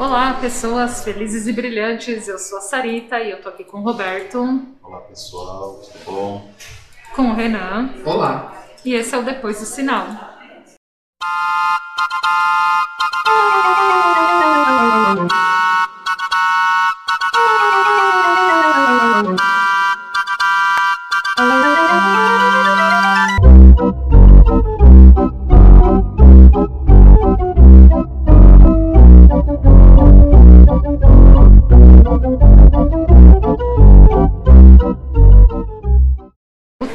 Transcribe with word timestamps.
Olá, 0.00 0.38
pessoas 0.40 1.04
felizes 1.04 1.46
e 1.46 1.52
brilhantes. 1.52 2.26
Eu 2.26 2.38
sou 2.38 2.56
a 2.56 2.60
Sarita 2.62 3.20
e 3.20 3.32
eu 3.32 3.42
tô 3.42 3.50
aqui 3.50 3.64
com 3.64 3.80
o 3.80 3.82
Roberto, 3.82 4.38
Olá 4.82 5.00
pessoal, 5.02 5.78
tudo 5.82 6.04
bom? 6.06 6.50
com 7.14 7.30
o 7.30 7.34
Renan 7.34 7.90
Olá. 8.06 8.64
e 8.82 8.94
esse 8.94 9.14
é 9.14 9.18
o 9.18 9.22
Depois 9.22 9.60
do 9.60 9.66
Sinal. 9.66 10.06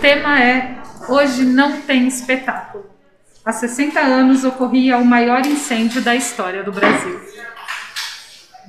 Tema 0.05 0.40
é 0.40 0.77
Hoje 1.09 1.44
não 1.44 1.82
tem 1.82 2.08
espetáculo. 2.08 2.86
Há 3.44 3.52
60 3.52 4.00
anos 4.00 4.44
ocorria 4.44 5.00
o 5.00 5.05
maior 5.05 5.44
incêndio 5.44 6.00
da 6.00 6.16
história 6.16 6.63
do 6.63 6.72
Brasil. 6.72 7.20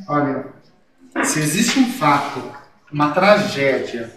Olha, 0.08 0.46
se 1.24 1.38
existe 1.41 1.78
um 1.78 1.92
fato, 1.92 2.42
uma 2.91 3.10
tragédia 3.10 4.10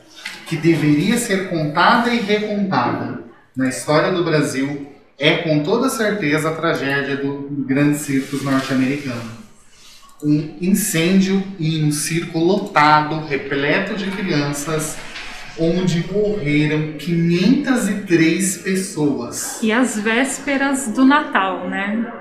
que 0.48 0.56
deveria 0.56 1.18
ser 1.18 1.50
contada 1.50 2.10
e 2.10 2.22
recontada 2.22 3.22
na 3.54 3.68
história 3.68 4.14
do 4.14 4.24
Brasil, 4.24 4.90
é 5.18 5.38
com 5.38 5.62
toda 5.62 5.90
certeza 5.90 6.50
a 6.50 6.56
tragédia 6.56 7.18
do 7.18 7.50
Grande 7.66 7.98
Circo 7.98 8.38
norte-americano. 8.46 9.40
Um 10.24 10.58
incêndio 10.62 11.44
em 11.60 11.84
um 11.84 11.92
circo 11.92 12.40
lotado, 12.40 13.26
repleto 13.26 13.96
de 13.96 14.10
crianças, 14.10 14.98
onde 15.60 16.06
morreram 16.12 16.94
503 16.98 18.58
pessoas. 18.60 19.60
E 19.62 19.72
as 19.72 20.00
vésperas 20.00 20.88
do 20.88 21.06
Natal, 21.06 21.70
né? 21.70 22.12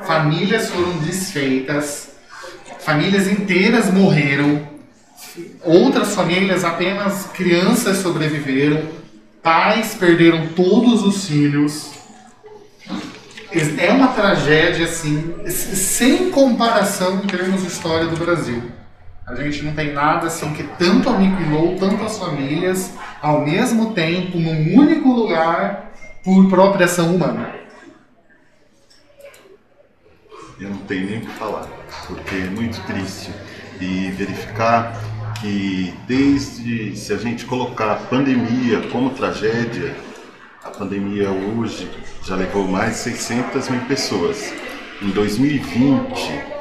Famílias 0.00 0.70
foram 0.70 0.96
desfeitas, 0.98 2.10
famílias 2.78 3.26
inteiras 3.26 3.92
morreram, 3.92 4.66
outras 5.64 6.14
famílias 6.14 6.64
apenas 6.64 7.26
crianças 7.34 7.98
sobreviveram, 7.98 8.82
pais 9.42 9.94
perderam 9.94 10.48
todos 10.48 11.02
os 11.02 11.26
filhos. 11.26 11.90
É 13.78 13.90
uma 13.90 14.08
tragédia 14.08 14.84
assim, 14.84 15.34
sem 15.48 16.30
comparação 16.30 17.22
em 17.24 17.26
termos 17.26 17.62
de 17.62 17.68
história 17.68 18.06
do 18.06 18.16
Brasil. 18.16 18.62
A 19.28 19.34
gente 19.34 19.62
não 19.62 19.74
tem 19.74 19.92
nada 19.92 20.26
assim 20.26 20.54
que 20.54 20.62
tanto 20.78 21.10
aniquilou 21.10 21.76
tantas 21.76 22.18
famílias 22.18 22.94
ao 23.20 23.44
mesmo 23.44 23.92
tempo, 23.92 24.38
num 24.38 24.74
único 24.74 25.10
lugar, 25.10 25.92
por 26.24 26.48
própria 26.48 26.86
ação 26.86 27.14
humana. 27.14 27.54
Eu 30.58 30.70
não 30.70 30.78
tenho 30.78 31.10
nem 31.10 31.18
o 31.18 31.20
que 31.20 31.30
falar, 31.32 31.68
porque 32.06 32.36
é 32.36 32.50
muito 32.50 32.80
triste 32.86 33.30
e 33.80 34.10
verificar 34.12 34.98
que 35.40 35.94
desde 36.06 36.96
se 36.96 37.12
a 37.12 37.16
gente 37.16 37.44
colocar 37.44 37.92
a 37.92 37.96
pandemia 37.96 38.80
como 38.90 39.10
tragédia, 39.10 39.94
a 40.64 40.70
pandemia 40.70 41.30
hoje 41.30 41.88
já 42.24 42.34
levou 42.34 42.66
mais 42.66 42.92
de 42.92 42.98
600 43.00 43.68
mil 43.68 43.80
pessoas. 43.82 44.52
Em 45.00 45.10
2020, 45.10 46.57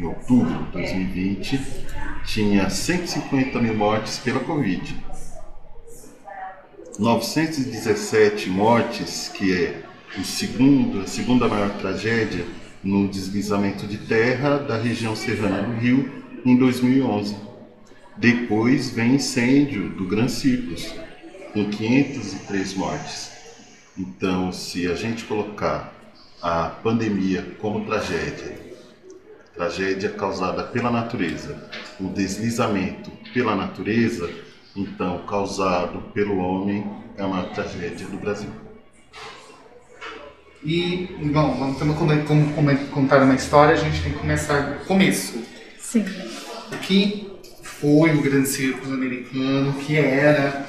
em 0.00 0.04
outubro 0.06 0.64
de 0.64 0.72
2020, 0.72 1.60
tinha 2.24 2.70
150 2.70 3.60
mil 3.60 3.74
mortes 3.74 4.18
pela 4.18 4.40
Covid. 4.40 4.96
917 6.98 8.48
mortes, 8.48 9.30
que 9.34 9.54
é 9.54 9.82
o 10.18 10.24
segundo, 10.24 11.02
a 11.02 11.06
segunda 11.06 11.46
maior 11.46 11.70
tragédia 11.78 12.46
no 12.82 13.08
deslizamento 13.08 13.86
de 13.86 13.98
terra 13.98 14.56
da 14.56 14.78
região 14.78 15.14
serrana 15.14 15.62
do 15.62 15.74
Rio 15.74 16.10
em 16.46 16.56
2011. 16.56 17.36
Depois 18.16 18.90
vem 18.90 19.16
incêndio 19.16 19.90
do 19.90 20.06
Gran 20.06 20.28
Circus, 20.28 20.94
com 21.52 21.68
503 21.68 22.74
mortes. 22.74 23.32
Então, 23.98 24.50
se 24.50 24.86
a 24.86 24.94
gente 24.94 25.24
colocar 25.24 25.92
a 26.40 26.68
pandemia 26.68 27.54
como 27.60 27.84
tragédia, 27.84 28.69
tragédia 29.60 30.08
causada 30.08 30.62
pela 30.62 30.90
natureza, 30.90 31.68
o 32.00 32.08
deslizamento 32.08 33.10
pela 33.34 33.54
natureza, 33.54 34.30
então 34.74 35.18
causado 35.28 36.00
pelo 36.14 36.38
homem, 36.38 36.90
é 37.18 37.22
a 37.22 37.28
maior 37.28 37.50
tragédia 37.50 38.06
do 38.06 38.16
Brasil. 38.16 38.48
E, 40.64 41.14
bom, 41.30 41.54
vamos 41.58 41.78
como, 41.78 42.24
como, 42.24 42.54
como 42.54 42.78
contar 42.86 43.22
uma 43.22 43.34
história, 43.34 43.74
a 43.74 43.76
gente 43.76 44.02
tem 44.02 44.12
que 44.12 44.18
começar 44.18 44.60
do 44.60 44.86
começo. 44.86 45.38
Sim. 45.78 46.06
O 46.72 46.78
que 46.78 47.30
foi 47.62 48.14
o 48.14 48.22
Grande 48.22 48.48
Circo 48.48 48.86
Americano, 48.86 49.70
o 49.70 49.74
que 49.74 49.96
era. 49.96 50.66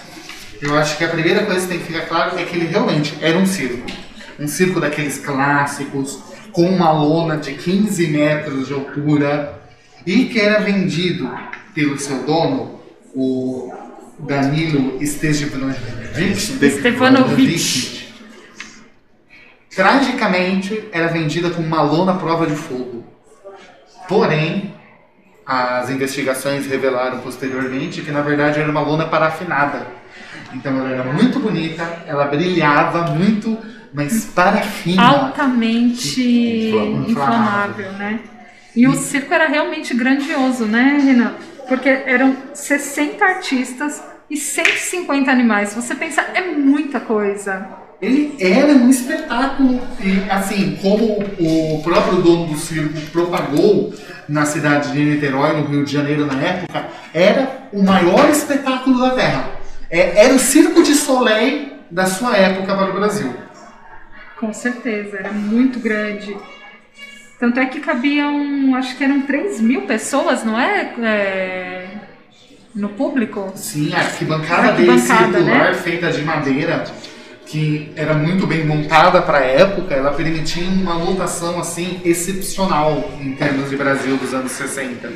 Eu 0.61 0.77
acho 0.77 0.97
que 0.97 1.05
a 1.05 1.09
primeira 1.09 1.45
coisa 1.45 1.61
que 1.61 1.67
tem 1.67 1.79
que 1.79 1.85
ficar 1.85 2.07
claro 2.07 2.37
é 2.37 2.43
que 2.43 2.57
ele 2.57 2.65
realmente 2.65 3.17
era 3.21 3.37
um 3.37 3.45
circo. 3.45 3.89
Um 4.37 4.47
circo 4.47 4.81
daqueles 4.81 5.17
clássicos, 5.17 6.30
com 6.51 6.63
uma 6.63 6.91
lona 6.91 7.37
de 7.37 7.53
15 7.53 8.07
metros 8.07 8.67
de 8.67 8.73
altura, 8.73 9.61
e 10.05 10.25
que 10.25 10.39
era 10.39 10.59
vendido 10.59 11.29
pelo 11.73 11.97
seu 11.97 12.23
dono, 12.23 12.79
o 13.13 13.73
Danilo. 14.19 14.99
Stefanovic. 16.69 18.01
Tragicamente, 19.75 20.89
era 20.91 21.07
vendida 21.07 21.49
com 21.49 21.61
uma 21.61 21.81
lona 21.81 22.15
prova 22.15 22.45
de 22.45 22.55
fogo. 22.55 23.05
Porém, 24.07 24.73
as 25.45 25.89
investigações 25.89 26.67
revelaram 26.67 27.19
posteriormente 27.19 28.01
que 28.01 28.11
na 28.11 28.21
verdade 28.21 28.59
era 28.59 28.69
uma 28.69 28.81
lona 28.81 29.05
parafinada. 29.05 29.87
Então 30.53 30.77
ela 30.77 30.89
era 30.89 31.03
muito 31.13 31.39
bonita, 31.39 32.03
ela 32.05 32.25
brilhava 32.25 33.11
muito, 33.11 33.57
mas 33.93 34.25
parafina. 34.25 35.01
Altamente 35.03 36.21
Inflamável. 36.21 37.09
inflamável, 37.09 37.91
né? 37.93 38.19
E 38.75 38.87
o 38.87 38.93
circo 38.93 39.33
era 39.33 39.47
realmente 39.47 39.93
grandioso, 39.93 40.65
né, 40.65 40.99
Renan? 41.03 41.33
Porque 41.67 41.89
eram 41.89 42.35
60 42.53 43.23
artistas 43.23 44.01
e 44.29 44.37
150 44.37 45.29
animais. 45.29 45.73
Você 45.73 45.93
pensa, 45.93 46.21
é 46.33 46.41
muita 46.51 46.99
coisa. 46.99 47.67
Ele 48.01 48.35
era 48.39 48.73
um 48.73 48.89
espetáculo 48.89 49.79
e 49.99 50.27
assim 50.29 50.75
como 50.81 51.19
o 51.39 51.81
próprio 51.83 52.21
dono 52.21 52.47
do 52.47 52.57
circo 52.57 52.99
propagou 53.11 53.93
na 54.27 54.43
cidade 54.45 54.91
de 54.91 54.99
Niterói, 54.99 55.61
no 55.61 55.67
Rio 55.67 55.85
de 55.85 55.93
Janeiro 55.93 56.25
na 56.25 56.41
época, 56.41 56.85
era 57.13 57.67
o 57.71 57.83
maior 57.83 58.27
espetáculo 58.29 58.99
da 59.01 59.11
Terra. 59.11 59.49
É, 59.89 60.25
era 60.25 60.33
o 60.33 60.39
circo 60.39 60.81
de 60.81 60.95
Soleil 60.95 61.73
da 61.91 62.05
sua 62.05 62.35
época 62.35 62.73
para 62.73 62.89
o 62.89 62.93
Brasil. 62.93 63.31
Com 64.41 64.51
certeza, 64.51 65.17
era 65.19 65.31
muito 65.31 65.79
grande. 65.79 66.35
Tanto 67.39 67.59
é 67.59 67.65
que 67.67 67.79
cabiam, 67.79 68.75
acho 68.75 68.97
que 68.97 69.03
eram 69.03 69.21
3 69.21 69.61
mil 69.61 69.81
pessoas, 69.83 70.43
não 70.43 70.59
é? 70.59 70.93
É, 71.01 71.87
No 72.73 72.89
público? 72.89 73.51
Sim, 73.55 73.93
a 73.93 73.99
arquibancada 73.99 74.71
dele 74.73 74.89
Arquibancada, 74.91 75.37
circular, 75.37 75.71
né? 75.71 75.73
feita 75.75 76.11
de 76.11 76.21
madeira, 76.23 76.83
que 77.45 77.91
era 77.95 78.13
muito 78.15 78.47
bem 78.47 78.65
montada 78.65 79.21
para 79.21 79.39
a 79.39 79.45
época, 79.45 79.93
ela 79.93 80.11
permitia 80.13 80.63
uma 80.69 80.95
lotação 80.95 81.59
assim 81.59 82.01
excepcional 82.03 83.11
em 83.21 83.33
termos 83.33 83.69
de 83.69 83.75
Brasil 83.75 84.17
dos 84.17 84.33
anos 84.33 84.51
60. 84.53 85.11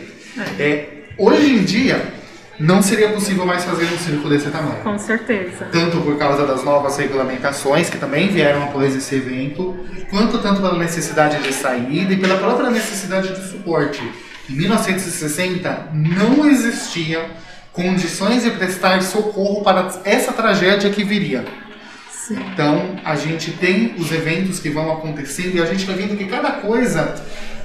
É, 0.59 0.85
hoje 1.17 1.51
em 1.51 1.63
dia, 1.63 2.13
não 2.59 2.81
seria 2.81 3.09
possível 3.09 3.45
mais 3.45 3.63
fazer 3.63 3.85
um 3.85 3.97
circo 3.97 4.29
desse 4.29 4.49
tamanho. 4.49 4.81
Com 4.81 4.97
certeza. 4.97 5.67
Tanto 5.71 5.99
por 6.01 6.17
causa 6.17 6.45
das 6.45 6.63
novas 6.63 6.97
regulamentações 6.97 7.89
que 7.89 7.97
também 7.97 8.29
vieram 8.29 8.63
após 8.63 8.95
esse 8.95 9.15
evento, 9.15 9.77
quanto 10.09 10.39
tanto 10.39 10.61
pela 10.61 10.77
necessidade 10.77 11.41
de 11.43 11.53
saída 11.53 12.13
e 12.13 12.17
pela 12.17 12.37
própria 12.37 12.69
necessidade 12.69 13.33
de 13.33 13.47
suporte. 13.49 14.01
Em 14.49 14.53
1960 14.53 15.89
não 15.93 16.47
existia 16.49 17.25
condições 17.73 18.43
de 18.43 18.51
prestar 18.51 19.01
socorro 19.03 19.61
para 19.61 19.91
essa 20.05 20.31
tragédia 20.31 20.89
que 20.89 21.03
viria. 21.03 21.43
Sim. 22.09 22.37
Então 22.53 22.95
a 23.03 23.15
gente 23.15 23.51
tem 23.51 23.95
os 23.97 24.11
eventos 24.11 24.59
que 24.59 24.69
vão 24.69 24.91
acontecendo 24.91 25.55
e 25.55 25.61
a 25.61 25.65
gente 25.65 25.85
vai 25.85 25.95
vendo 25.95 26.17
que 26.17 26.25
cada 26.25 26.51
coisa 26.53 27.15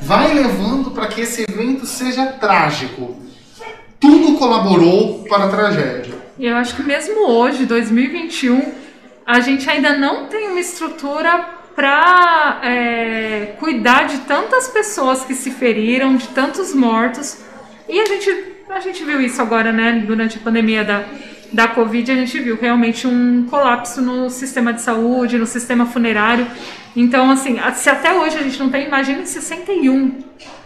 vai 0.03 0.35
levando 0.35 0.91
para 0.91 1.07
que 1.07 1.21
esse 1.21 1.47
evento 1.49 1.87
seja 1.87 2.27
trágico. 2.27 3.30
Tudo 4.01 4.39
colaborou 4.39 5.25
para 5.29 5.45
a 5.45 5.49
tragédia. 5.49 6.15
E 6.39 6.47
eu 6.47 6.57
acho 6.57 6.75
que 6.75 6.83
mesmo 6.83 7.29
hoje, 7.29 7.67
2021, 7.67 8.73
a 9.27 9.41
gente 9.41 9.69
ainda 9.69 9.97
não 9.97 10.27
tem 10.27 10.49
uma 10.49 10.59
estrutura 10.59 11.61
para 11.77 12.61
é, 12.65 13.55
cuidar 13.59 14.07
de 14.07 14.19
tantas 14.21 14.69
pessoas 14.69 15.25
que 15.25 15.35
se 15.35 15.51
feriram, 15.51 16.17
de 16.17 16.29
tantos 16.29 16.75
mortos. 16.75 17.39
E 17.89 18.01
a 18.01 18.07
gente, 18.07 18.45
a 18.71 18.81
gente 18.81 19.05
viu 19.05 19.21
isso 19.21 19.41
agora, 19.41 19.71
né? 19.71 20.03
Durante 20.07 20.39
a 20.39 20.41
pandemia 20.41 20.83
da, 20.83 21.05
da 21.53 21.69
Covid, 21.69 22.11
a 22.11 22.15
gente 22.15 22.39
viu 22.41 22.59
realmente 22.61 23.07
um 23.07 23.47
colapso 23.49 24.01
no 24.01 24.31
sistema 24.31 24.73
de 24.73 24.81
saúde, 24.81 25.39
no 25.39 25.47
sistema 25.47 25.85
funerário. 25.85 26.47
Então, 26.97 27.31
assim, 27.31 27.59
se 27.75 27.91
até 27.91 28.13
hoje 28.13 28.39
a 28.39 28.43
gente 28.43 28.59
não 28.59 28.71
tem, 28.71 28.87
imagina 28.87 29.21
em 29.21 29.27
61. 29.27 30.19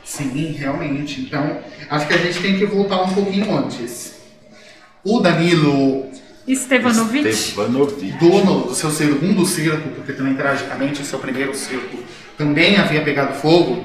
Sim, 0.04 0.52
realmente. 0.52 1.22
Então, 1.22 1.58
acho 1.90 2.06
que 2.06 2.14
a 2.14 2.18
gente 2.18 2.40
tem 2.40 2.58
que 2.58 2.66
voltar 2.66 3.02
um 3.02 3.14
pouquinho 3.14 3.56
antes. 3.56 4.14
O 5.02 5.20
Danilo 5.20 6.06
Stevanovic, 6.48 7.32
Stevanovic. 7.32 8.12
dono 8.18 8.66
do 8.66 8.74
seu 8.74 8.90
segundo 8.90 9.46
circo, 9.46 9.88
porque 9.90 10.12
também 10.12 10.34
tragicamente 10.34 11.00
o 11.00 11.04
seu 11.04 11.18
primeiro 11.18 11.54
circo 11.54 11.98
também 12.36 12.76
havia 12.76 13.02
pegado 13.02 13.34
fogo, 13.34 13.84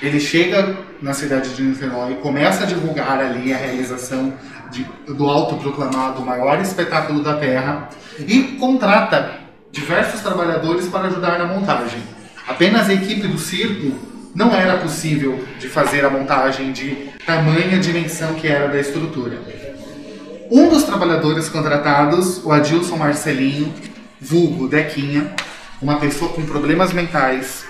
ele 0.00 0.18
chega 0.18 0.76
na 1.00 1.12
cidade 1.12 1.54
de 1.54 1.62
Niterói 1.62 2.12
e 2.12 2.16
começa 2.16 2.64
a 2.64 2.66
divulgar 2.66 3.20
ali 3.20 3.52
a 3.52 3.56
realização 3.56 4.32
de, 4.70 4.84
do 5.06 5.28
autoproclamado 5.28 6.22
maior 6.22 6.60
espetáculo 6.60 7.22
da 7.22 7.36
Terra 7.36 7.88
e 8.18 8.56
contrata 8.58 9.38
diversos 9.70 10.20
trabalhadores 10.20 10.88
para 10.88 11.06
ajudar 11.06 11.38
na 11.38 11.46
montagem. 11.46 12.00
Apenas 12.48 12.88
a 12.88 12.94
equipe 12.94 13.28
do 13.28 13.38
circo 13.38 14.11
não 14.34 14.54
era 14.54 14.78
possível 14.78 15.44
de 15.58 15.68
fazer 15.68 16.04
a 16.04 16.10
montagem 16.10 16.72
de 16.72 17.10
tamanha 17.26 17.78
dimensão 17.78 18.34
que 18.34 18.48
era 18.48 18.68
da 18.68 18.80
estrutura. 18.80 19.38
Um 20.50 20.68
dos 20.68 20.84
trabalhadores 20.84 21.48
contratados, 21.48 22.44
o 22.44 22.52
Adilson 22.52 22.96
Marcelinho, 22.96 23.72
vulgo 24.20 24.68
Dequinha, 24.68 25.34
uma 25.80 25.98
pessoa 25.98 26.32
com 26.32 26.42
problemas 26.42 26.92
mentais, 26.92 27.64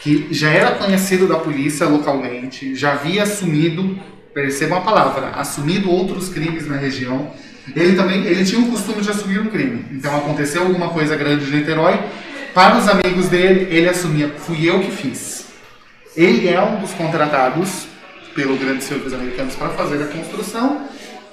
que 0.00 0.28
já 0.30 0.50
era 0.50 0.72
conhecido 0.72 1.26
da 1.26 1.36
polícia 1.36 1.86
localmente, 1.86 2.74
já 2.74 2.92
havia 2.92 3.22
assumido, 3.22 3.98
percebam 4.32 4.78
a 4.78 4.82
palavra, 4.82 5.30
assumido 5.30 5.90
outros 5.90 6.28
crimes 6.28 6.66
na 6.66 6.76
região. 6.76 7.30
Ele 7.74 7.96
também, 7.96 8.24
ele 8.24 8.44
tinha 8.44 8.60
o 8.60 8.70
costume 8.70 9.02
de 9.02 9.10
assumir 9.10 9.40
um 9.40 9.46
crime. 9.46 9.84
Então 9.90 10.14
aconteceu 10.16 10.62
alguma 10.62 10.90
coisa 10.90 11.16
grande 11.16 11.46
de 11.46 11.56
Niterói, 11.56 11.98
para 12.54 12.78
os 12.78 12.88
amigos 12.88 13.28
dele, 13.28 13.66
ele 13.70 13.88
assumia, 13.88 14.30
fui 14.38 14.68
eu 14.68 14.80
que 14.80 14.90
fiz. 14.90 15.45
Ele 16.16 16.48
é 16.48 16.62
um 16.62 16.80
dos 16.80 16.92
contratados 16.92 17.86
pelo 18.34 18.56
Grande 18.56 18.84
dos 18.86 19.12
Americanos 19.12 19.54
para 19.54 19.70
fazer 19.70 20.02
a 20.02 20.06
construção 20.06 20.86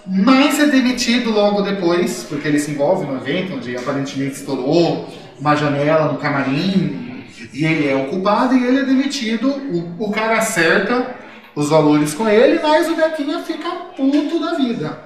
mas 0.05 0.59
é 0.59 0.65
demitido 0.65 1.31
logo 1.31 1.61
depois, 1.61 2.25
porque 2.27 2.47
ele 2.47 2.59
se 2.59 2.71
envolve 2.71 3.05
no 3.05 3.15
evento 3.15 3.55
onde 3.55 3.75
aparentemente 3.75 4.35
estourou 4.35 5.07
uma 5.39 5.55
janela 5.55 6.11
no 6.11 6.17
camarim 6.17 7.25
e 7.53 7.63
ele 7.63 7.87
é 7.87 7.95
o 7.95 8.09
culpado 8.09 8.53
e 8.53 8.65
ele 8.65 8.79
é 8.79 8.83
demitido. 8.83 9.49
O, 9.49 10.09
o 10.09 10.11
cara 10.11 10.39
acerta 10.39 11.15
os 11.55 11.69
valores 11.69 12.13
com 12.13 12.27
ele, 12.27 12.59
mas 12.61 12.89
o 12.89 12.95
Bequinha 12.95 13.39
fica 13.43 13.69
puto 13.95 14.39
da 14.39 14.55
vida. 14.55 14.99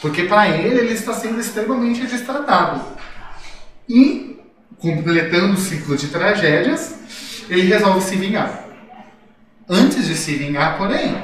Porque 0.00 0.24
para 0.24 0.48
ele, 0.48 0.80
ele 0.80 0.94
está 0.94 1.12
sendo 1.12 1.40
extremamente 1.40 2.06
destratado. 2.06 2.84
E, 3.88 4.36
completando 4.78 5.54
o 5.54 5.56
ciclo 5.56 5.96
de 5.96 6.08
tragédias, 6.08 6.98
ele 7.48 7.68
resolve 7.68 8.00
se 8.00 8.16
vingar. 8.16 8.67
Antes 9.68 10.06
de 10.06 10.14
se 10.14 10.34
vingar, 10.34 10.78
porém, 10.78 11.14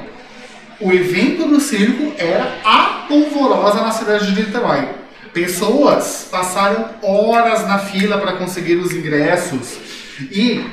o 0.79 0.91
evento 0.91 1.47
do 1.47 1.59
circo 1.59 2.13
era 2.17 2.59
a 2.63 3.05
polvorosa 3.07 3.81
na 3.81 3.91
cidade 3.91 4.33
de 4.33 4.39
Niterói. 4.39 4.87
Pessoas 5.33 6.27
passaram 6.29 6.91
horas 7.01 7.67
na 7.67 7.79
fila 7.79 8.19
para 8.19 8.33
conseguir 8.33 8.75
os 8.75 8.93
ingressos 8.93 9.77
e 10.31 10.63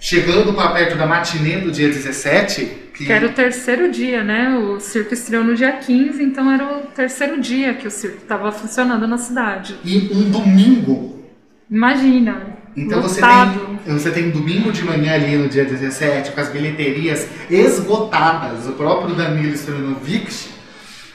chegando 0.00 0.52
para 0.54 0.70
perto 0.72 0.96
da 0.96 1.06
matinê 1.06 1.58
do 1.58 1.70
dia 1.70 1.88
17, 1.88 2.66
que... 2.92 3.06
que 3.06 3.12
era 3.12 3.26
o 3.26 3.32
terceiro 3.32 3.90
dia, 3.90 4.24
né? 4.24 4.58
O 4.58 4.80
circo 4.80 5.14
estreou 5.14 5.44
no 5.44 5.54
dia 5.54 5.72
15, 5.72 6.22
então 6.22 6.50
era 6.50 6.64
o 6.64 6.80
terceiro 6.88 7.40
dia 7.40 7.74
que 7.74 7.86
o 7.86 7.90
circo 7.90 8.18
estava 8.18 8.50
funcionando 8.50 9.06
na 9.06 9.18
cidade. 9.18 9.76
E 9.84 10.10
um 10.12 10.30
domingo. 10.30 11.22
Imagina. 11.70 12.59
Então 12.76 13.02
você 13.02 13.20
tem, 13.20 13.94
você 13.94 14.10
tem 14.10 14.30
domingo 14.30 14.70
de 14.70 14.84
manhã 14.84 15.14
ali 15.14 15.36
no 15.36 15.48
dia 15.48 15.64
17, 15.64 16.32
com 16.32 16.40
as 16.40 16.48
bilheterias 16.48 17.26
esgotadas. 17.50 18.66
O 18.66 18.72
próprio 18.72 19.14
Danilo 19.14 19.54
Stanovic, 19.54 20.32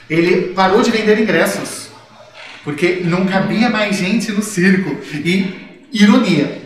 ele 0.08 0.52
parou 0.54 0.82
de 0.82 0.90
vender 0.90 1.18
ingressos. 1.18 1.90
Porque 2.62 3.00
não 3.04 3.26
cabia 3.26 3.70
mais 3.70 3.96
gente 3.96 4.32
no 4.32 4.42
circo. 4.42 4.96
E, 5.14 5.86
ironia, 5.92 6.60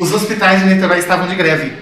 os 0.00 0.12
hospitais 0.12 0.60
de 0.60 0.66
Niterói 0.66 0.98
estavam 0.98 1.28
de 1.28 1.34
greve. 1.34 1.72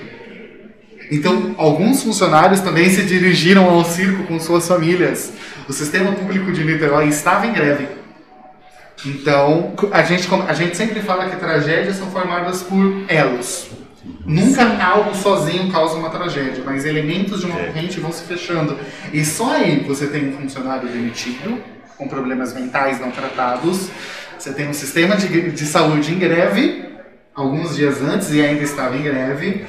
Então, 1.11 1.55
alguns 1.57 2.03
funcionários 2.03 2.61
também 2.61 2.91
se 2.91 3.03
dirigiram 3.03 3.71
ao 3.71 3.85
circo 3.85 4.25
com 4.25 4.41
suas 4.41 4.67
famílias. 4.67 5.33
O 5.69 5.73
sistema 5.73 6.13
público 6.13 6.51
de 6.51 6.65
Niterói 6.65 7.09
estava 7.09 7.47
em 7.47 7.53
greve. 7.53 7.87
Então, 9.05 9.75
a 9.93 10.03
gente, 10.03 10.29
a 10.49 10.55
gente 10.55 10.77
sempre 10.77 11.01
fala 11.01 11.29
que 11.29 11.37
tragédias 11.37 11.97
são 11.97 12.11
formadas 12.11 12.63
por 12.63 13.05
elos. 13.09 13.71
Nunca 14.25 14.63
algo 14.83 15.15
sozinho 15.15 15.71
causa 15.71 15.97
uma 15.97 16.11
tragédia, 16.11 16.63
mas 16.65 16.85
elementos 16.85 17.41
de 17.41 17.47
uma 17.47 17.59
é. 17.59 17.67
corrente 17.67 18.01
vão 18.01 18.13
se 18.13 18.25
fechando. 18.25 18.79
E 19.13 19.25
só 19.25 19.55
aí 19.55 19.85
você 19.87 20.07
tem 20.07 20.29
um 20.29 20.33
funcionário 20.33 20.89
demitido, 20.89 21.63
com 21.97 22.09
problemas 22.09 22.55
mentais 22.55 23.01
não 23.01 23.11
tratados, 23.11 23.91
você 24.39 24.53
tem 24.53 24.69
um 24.69 24.73
sistema 24.73 25.17
de, 25.17 25.51
de 25.51 25.67
saúde 25.67 26.13
em 26.13 26.19
greve, 26.19 26.85
alguns 27.35 27.77
dias 27.77 28.03
antes 28.03 28.33
e 28.33 28.41
ainda 28.41 28.63
estava 28.63 28.97
em 28.97 29.03
greve. 29.03 29.65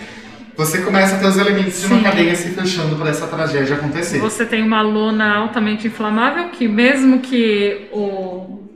Você 0.56 0.82
começa 0.82 1.16
a 1.16 1.20
ter 1.20 1.28
os 1.28 1.38
elementos 1.38 1.80
de 1.82 1.86
uma 1.86 2.02
cadeia 2.02 2.36
se 2.36 2.50
fechando 2.50 2.96
para 2.96 3.10
essa 3.10 3.28
tragédia 3.28 3.76
acontecer. 3.76 4.18
Você 4.20 4.44
tem 4.44 4.64
uma 4.64 4.82
lona 4.82 5.36
altamente 5.36 5.86
inflamável 5.88 6.50
que, 6.50 6.68
mesmo 6.68 7.20
que 7.20 7.88
o 7.92 8.67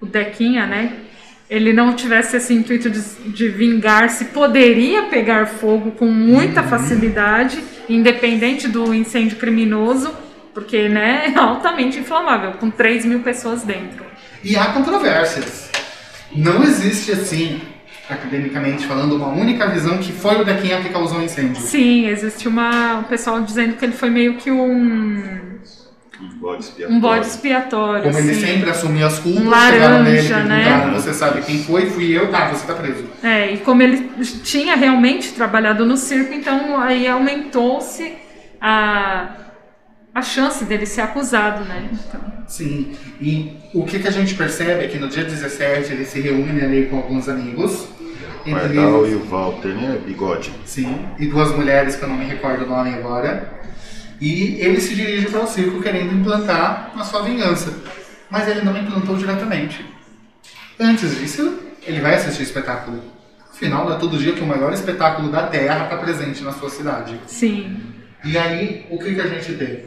o 0.00 0.06
Dequinha, 0.06 0.66
né? 0.66 0.92
Ele 1.48 1.72
não 1.72 1.94
tivesse 1.94 2.36
esse 2.36 2.52
intuito 2.52 2.90
de, 2.90 3.00
de 3.30 3.48
vingar-se, 3.48 4.26
poderia 4.26 5.04
pegar 5.04 5.46
fogo 5.46 5.92
com 5.92 6.06
muita 6.06 6.62
uhum. 6.62 6.68
facilidade, 6.68 7.62
independente 7.88 8.68
do 8.68 8.94
incêndio 8.94 9.38
criminoso, 9.38 10.14
porque 10.52 10.88
né, 10.88 11.32
é 11.34 11.38
altamente 11.38 11.98
inflamável, 11.98 12.52
com 12.52 12.70
3 12.70 13.06
mil 13.06 13.20
pessoas 13.20 13.62
dentro. 13.62 14.04
E 14.44 14.56
há 14.56 14.66
controvérsias. 14.66 15.70
Não 16.34 16.62
existe 16.62 17.12
assim, 17.12 17.62
academicamente 18.08 18.86
falando, 18.86 19.16
uma 19.16 19.28
única 19.28 19.66
visão 19.68 19.96
que 19.98 20.12
foi 20.12 20.40
o 20.40 20.44
Dequinha 20.44 20.82
que 20.82 20.90
causou 20.90 21.18
o 21.18 21.22
incêndio. 21.22 21.62
Sim, 21.62 22.08
existe 22.08 22.46
uma, 22.46 22.98
um 22.98 23.04
pessoal 23.04 23.40
dizendo 23.40 23.76
que 23.76 23.84
ele 23.84 23.94
foi 23.94 24.10
meio 24.10 24.36
que 24.36 24.50
um 24.50 25.58
um 26.20 26.38
bode 26.38 26.64
expiatório. 26.64 26.96
Um 26.96 27.00
bode 27.00 27.26
expiatório. 27.26 28.02
Como 28.02 28.18
ele 28.18 28.34
sempre 28.34 28.70
assumia 28.70 29.06
as 29.06 29.18
culpas, 29.18 29.42
um 29.42 29.48
laranja, 29.48 30.42
nele 30.42 30.48
né? 30.48 30.90
você 30.94 31.14
sabe 31.14 31.42
quem 31.42 31.62
foi, 31.62 31.90
fui 31.90 32.10
eu, 32.10 32.30
tá, 32.30 32.48
você 32.48 32.66
tá 32.66 32.74
preso. 32.74 33.04
É, 33.22 33.52
e 33.52 33.58
como 33.58 33.82
ele 33.82 34.10
tinha 34.42 34.74
realmente 34.74 35.32
trabalhado 35.32 35.84
no 35.84 35.96
circo, 35.96 36.32
então 36.32 36.80
aí 36.80 37.06
aumentou-se 37.06 38.14
a, 38.60 39.28
a 40.14 40.22
chance 40.22 40.64
dele 40.64 40.86
ser 40.86 41.02
acusado, 41.02 41.64
né? 41.64 41.88
Então. 41.92 42.20
Sim, 42.48 42.92
e 43.20 43.56
o 43.74 43.84
que, 43.84 43.98
que 43.98 44.08
a 44.08 44.10
gente 44.12 44.34
percebe 44.34 44.84
é 44.84 44.88
que 44.88 44.98
no 44.98 45.08
dia 45.08 45.22
17 45.22 45.92
ele 45.92 46.04
se 46.04 46.20
reúne 46.20 46.62
ali 46.62 46.86
com 46.86 46.96
alguns 46.96 47.28
amigos. 47.28 47.86
O 48.46 48.50
Pardal 48.50 49.06
e 49.06 49.14
o 49.14 49.24
Walter, 49.24 49.68
né? 49.68 49.98
Bigode. 50.04 50.50
Sim, 50.64 51.06
e 51.18 51.26
duas 51.26 51.54
mulheres 51.54 51.96
que 51.96 52.02
eu 52.02 52.08
não 52.08 52.16
me 52.16 52.24
recordo 52.24 52.64
o 52.64 52.68
nome 52.68 52.94
agora. 52.94 53.57
E 54.20 54.56
ele 54.60 54.80
se 54.80 54.94
dirige 54.94 55.26
para 55.26 55.44
o 55.44 55.46
circo 55.46 55.80
querendo 55.80 56.12
implantar 56.12 56.92
a 56.96 57.04
sua 57.04 57.22
vingança. 57.22 57.72
Mas 58.28 58.48
ele 58.48 58.62
não 58.62 58.76
implantou 58.76 59.16
diretamente. 59.16 59.84
Antes 60.78 61.18
disso, 61.18 61.58
ele 61.86 62.00
vai 62.00 62.14
assistir 62.14 62.40
o 62.40 62.44
espetáculo. 62.44 63.02
Afinal, 63.50 63.86
não 63.86 63.96
é 63.96 63.98
todo 63.98 64.18
dia 64.18 64.32
que 64.32 64.40
o 64.40 64.46
maior 64.46 64.72
espetáculo 64.72 65.30
da 65.30 65.46
Terra 65.46 65.84
está 65.84 65.96
presente 65.96 66.42
na 66.42 66.52
sua 66.52 66.68
cidade. 66.68 67.18
Sim. 67.26 67.76
E 68.24 68.36
aí, 68.36 68.86
o 68.90 68.98
que, 68.98 69.14
que 69.14 69.20
a 69.20 69.26
gente 69.26 69.54
tem? 69.54 69.84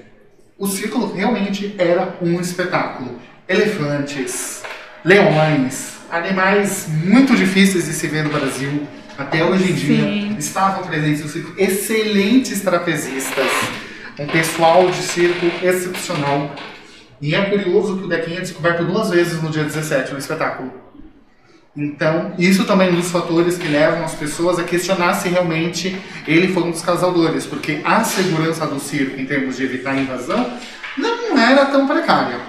O 0.57 0.67
circo 0.67 1.13
realmente 1.13 1.75
era 1.77 2.17
um 2.21 2.39
espetáculo. 2.39 3.19
Elefantes, 3.47 4.63
leões, 5.03 5.97
animais 6.09 6.87
muito 7.03 7.35
difíceis 7.35 7.85
de 7.85 7.93
se 7.93 8.07
ver 8.07 8.23
no 8.23 8.29
Brasil, 8.29 8.87
até 9.17 9.43
hoje 9.43 9.71
em 9.71 9.75
dia, 9.75 10.03
Sim. 10.03 10.35
estavam 10.37 10.83
presentes 10.83 11.23
no 11.23 11.29
circo. 11.29 11.53
Excelentes 11.57 12.61
trapezistas 12.61 13.47
um 14.21 14.27
pessoal 14.27 14.89
de 14.89 15.01
circo 15.01 15.45
excepcional. 15.63 16.53
E 17.21 17.35
é 17.35 17.41
curioso 17.45 17.97
que 17.97 18.05
o 18.05 18.07
Dequinha 18.07 18.37
é 18.37 18.41
descoberto 18.41 18.83
duas 18.83 19.09
vezes 19.09 19.41
no 19.41 19.49
dia 19.49 19.63
17 19.63 20.13
no 20.13 20.19
espetáculo. 20.19 20.71
Então, 21.75 22.33
isso 22.37 22.65
também 22.65 22.89
é 22.89 22.91
um 22.91 22.95
dos 22.95 23.11
fatores 23.11 23.57
que 23.57 23.67
levam 23.67 24.03
as 24.03 24.13
pessoas 24.13 24.59
a 24.59 24.63
questionar 24.63 25.13
se 25.13 25.29
realmente 25.29 25.95
ele 26.27 26.49
foi 26.49 26.63
um 26.63 26.71
dos 26.71 26.81
causadores, 26.81 27.45
porque 27.45 27.79
a 27.85 28.03
segurança 28.03 28.67
do 28.67 28.79
circo, 28.79 29.19
em 29.19 29.25
termos 29.25 29.55
de 29.55 29.63
evitar 29.63 29.91
a 29.91 29.97
invasão, 29.97 30.53
não 30.97 31.37
era 31.37 31.65
tão 31.67 31.87
precária. 31.87 32.39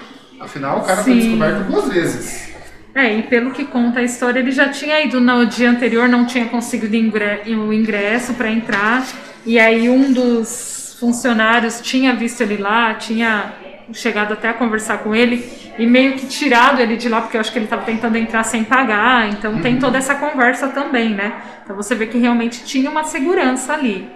Afinal, 0.41 0.79
o 0.79 0.83
cara 0.83 1.05
Sim. 1.05 1.12
foi 1.12 1.21
descoberto 1.21 1.67
duas 1.69 1.88
vezes. 1.88 2.52
É, 2.95 3.17
e 3.17 3.23
pelo 3.23 3.52
que 3.52 3.64
conta 3.64 4.00
a 4.00 4.02
história, 4.02 4.41
ele 4.41 4.50
já 4.50 4.69
tinha 4.71 5.00
ido 5.02 5.21
no 5.21 5.47
dia 5.47 5.71
anterior, 5.71 6.09
não 6.09 6.26
tinha 6.26 6.47
conseguido 6.47 6.97
o 6.97 7.73
ingresso 7.73 8.35
para 8.35 8.50
entrar, 8.50 9.07
e 9.47 9.59
aí 9.59 9.88
um 9.88 10.12
dos 10.12 10.82
funcionários 11.02 11.80
tinha 11.80 12.14
visto 12.14 12.42
ele 12.42 12.59
lá, 12.59 12.94
tinha 12.94 13.52
chegado 13.92 14.35
até 14.35 14.50
a 14.50 14.54
conversar 14.54 14.99
com 14.99 15.12
ele 15.12 15.44
e 15.76 15.85
meio 15.85 16.12
que 16.12 16.28
tirado 16.28 16.80
ele 16.80 16.97
de 16.97 17.09
lá, 17.09 17.23
porque 17.23 17.37
eu 17.37 17.40
acho 17.40 17.50
que 17.50 17.59
ele 17.59 17.64
estava 17.64 17.82
tentando 17.82 18.16
entrar 18.16 18.44
sem 18.44 18.62
pagar, 18.62 19.28
então 19.28 19.54
uhum. 19.54 19.61
tem 19.61 19.80
toda 19.80 19.99
essa 19.99 20.14
conversa 20.14 20.68
também, 20.68 21.12
né? 21.12 21.42
Então 21.64 21.75
você 21.75 21.97
vê 21.97 22.06
que 22.06 22.18
realmente 22.18 22.62
tinha 22.64 22.88
uma 22.88 23.02
segurança 23.02 23.73
ali. 23.73 24.09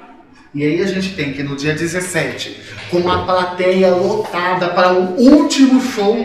E 0.55 0.63
aí 0.63 0.81
a 0.81 0.87
gente 0.87 1.17
tem 1.17 1.33
que 1.33 1.43
no 1.43 1.57
dia 1.57 1.75
17, 1.75 2.57
com 2.89 3.11
a 3.11 3.25
plateia 3.25 3.91
lotada 3.91 4.69
para 4.69 4.93
o 4.93 5.17
último 5.21 5.81
show 5.81 6.25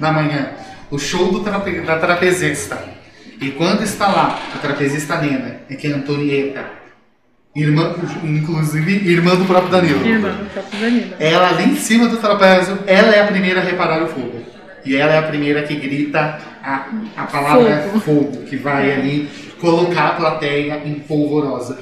da 0.00 0.10
manhã, 0.10 0.52
o 0.90 0.98
show 0.98 1.30
do 1.30 1.40
trape 1.40 1.82
da 1.82 1.98
trapezista. 1.98 2.82
E 3.38 3.50
quando 3.50 3.82
está 3.82 4.08
lá, 4.08 4.40
a 4.54 4.58
trapezista 4.58 5.18
Nena, 5.18 5.60
é 5.68 5.74
que 5.74 5.88
é 5.88 5.90
Antonieta, 5.90 6.83
irmã, 7.54 7.94
inclusive 8.24 9.08
irmã 9.08 9.36
do 9.36 9.44
próprio 9.44 9.70
Danilo. 9.70 10.06
Irmã 10.06 10.30
do 10.30 10.50
próprio 10.50 10.80
Danilo. 10.80 11.14
Ela 11.20 11.50
ali 11.50 11.64
em 11.72 11.76
cima 11.76 12.08
do 12.08 12.16
trapézio, 12.16 12.78
ela 12.86 13.14
é 13.14 13.22
a 13.22 13.26
primeira 13.26 13.60
a 13.60 13.64
reparar 13.64 14.02
o 14.02 14.08
fogo. 14.08 14.42
E 14.84 14.96
ela 14.96 15.14
é 15.14 15.18
a 15.18 15.22
primeira 15.22 15.62
que 15.62 15.74
grita 15.76 16.38
a, 16.62 16.88
a 17.16 17.22
palavra 17.24 17.88
fogo. 17.88 18.00
fogo, 18.00 18.42
que 18.44 18.56
vai 18.56 18.92
ali 18.92 19.30
colocar 19.60 20.08
a 20.08 20.14
plateia 20.14 20.82
em 20.84 20.94
polvorosa. 20.94 21.78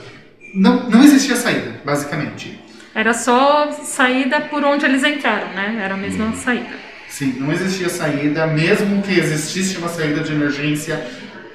Não, 0.54 0.88
não 0.88 1.02
existia 1.02 1.34
saída, 1.34 1.80
basicamente. 1.84 2.60
Era 2.94 3.14
só 3.14 3.72
saída 3.72 4.42
por 4.42 4.62
onde 4.62 4.84
eles 4.84 5.02
entraram, 5.02 5.48
né? 5.54 5.80
Era 5.82 5.94
a 5.94 5.96
mesma 5.96 6.26
hum. 6.26 6.34
saída. 6.34 6.92
Sim, 7.08 7.36
não 7.40 7.52
existia 7.52 7.88
saída, 7.88 8.46
mesmo 8.46 9.02
que 9.02 9.18
existisse 9.18 9.76
uma 9.78 9.88
saída 9.88 10.20
de 10.20 10.32
emergência, 10.32 11.04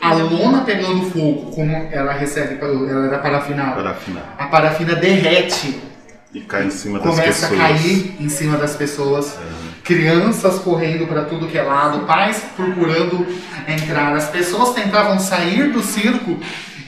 a 0.02 0.14
lona 0.14 0.62
pegando 0.64 1.10
fogo, 1.12 1.52
como 1.52 1.90
ela 1.92 2.14
recebe, 2.14 2.58
ela 2.62 3.08
era 3.08 3.18
parafina, 3.20 3.72
parafina. 3.72 4.24
a 4.38 4.46
parafina 4.46 4.96
derrete 4.96 5.82
e 6.34 6.42
cai 6.42 6.66
em 6.66 6.72
cima 6.72 7.00
das 7.00 7.10
começa 7.10 7.48
pessoas. 7.48 7.60
a 7.60 7.68
cair 7.68 8.16
em 8.20 8.30
cima 8.30 8.58
das 8.58 8.76
pessoas, 8.76 9.38
é. 9.38 9.40
crianças 9.84 10.60
correndo 10.60 11.08
para 11.08 11.24
tudo 11.24 11.48
que 11.48 11.58
é 11.58 11.64
lado, 11.64 12.06
pais 12.06 12.44
procurando 12.56 13.26
entrar, 13.68 14.16
as 14.16 14.30
pessoas 14.30 14.76
tentavam 14.76 15.20
sair 15.20 15.72
do 15.72 15.82
circo 15.82 16.38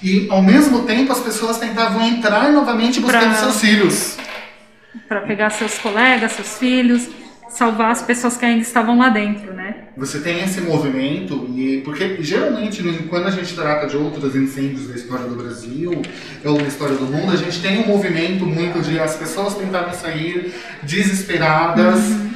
e 0.03 0.27
ao 0.29 0.41
mesmo 0.41 0.83
tempo 0.83 1.11
as 1.11 1.19
pessoas 1.19 1.57
tentavam 1.57 2.01
entrar 2.05 2.51
novamente 2.51 2.99
buscando 2.99 3.31
pra, 3.31 3.35
seus 3.35 3.59
filhos 3.59 4.17
para 5.07 5.21
pegar 5.21 5.49
seus 5.49 5.77
colegas, 5.77 6.31
seus 6.33 6.57
filhos 6.57 7.09
salvar 7.59 7.91
as 7.91 8.01
pessoas 8.01 8.37
que 8.37 8.45
ainda 8.45 8.61
estavam 8.61 8.97
lá 8.97 9.09
dentro, 9.09 9.53
né? 9.53 9.75
Você 9.97 10.21
tem 10.21 10.41
esse 10.41 10.61
movimento, 10.61 11.45
e 11.53 11.81
porque 11.83 12.15
geralmente 12.21 12.81
quando 13.09 13.27
a 13.27 13.31
gente 13.31 13.53
trata 13.53 13.85
de 13.85 13.97
outros 13.97 14.33
incêndios 14.33 14.87
da 14.87 14.95
história 14.95 15.25
do 15.25 15.35
Brasil 15.35 16.01
ou 16.45 16.57
da 16.57 16.63
história 16.63 16.95
do 16.95 17.05
mundo, 17.05 17.33
a 17.33 17.35
gente 17.35 17.61
tem 17.61 17.83
um 17.83 17.87
movimento 17.87 18.45
muito 18.45 18.81
de 18.81 18.97
as 18.97 19.17
pessoas 19.17 19.55
tentarem 19.55 19.93
sair 19.93 20.53
desesperadas, 20.83 21.99
uhum. 21.99 22.31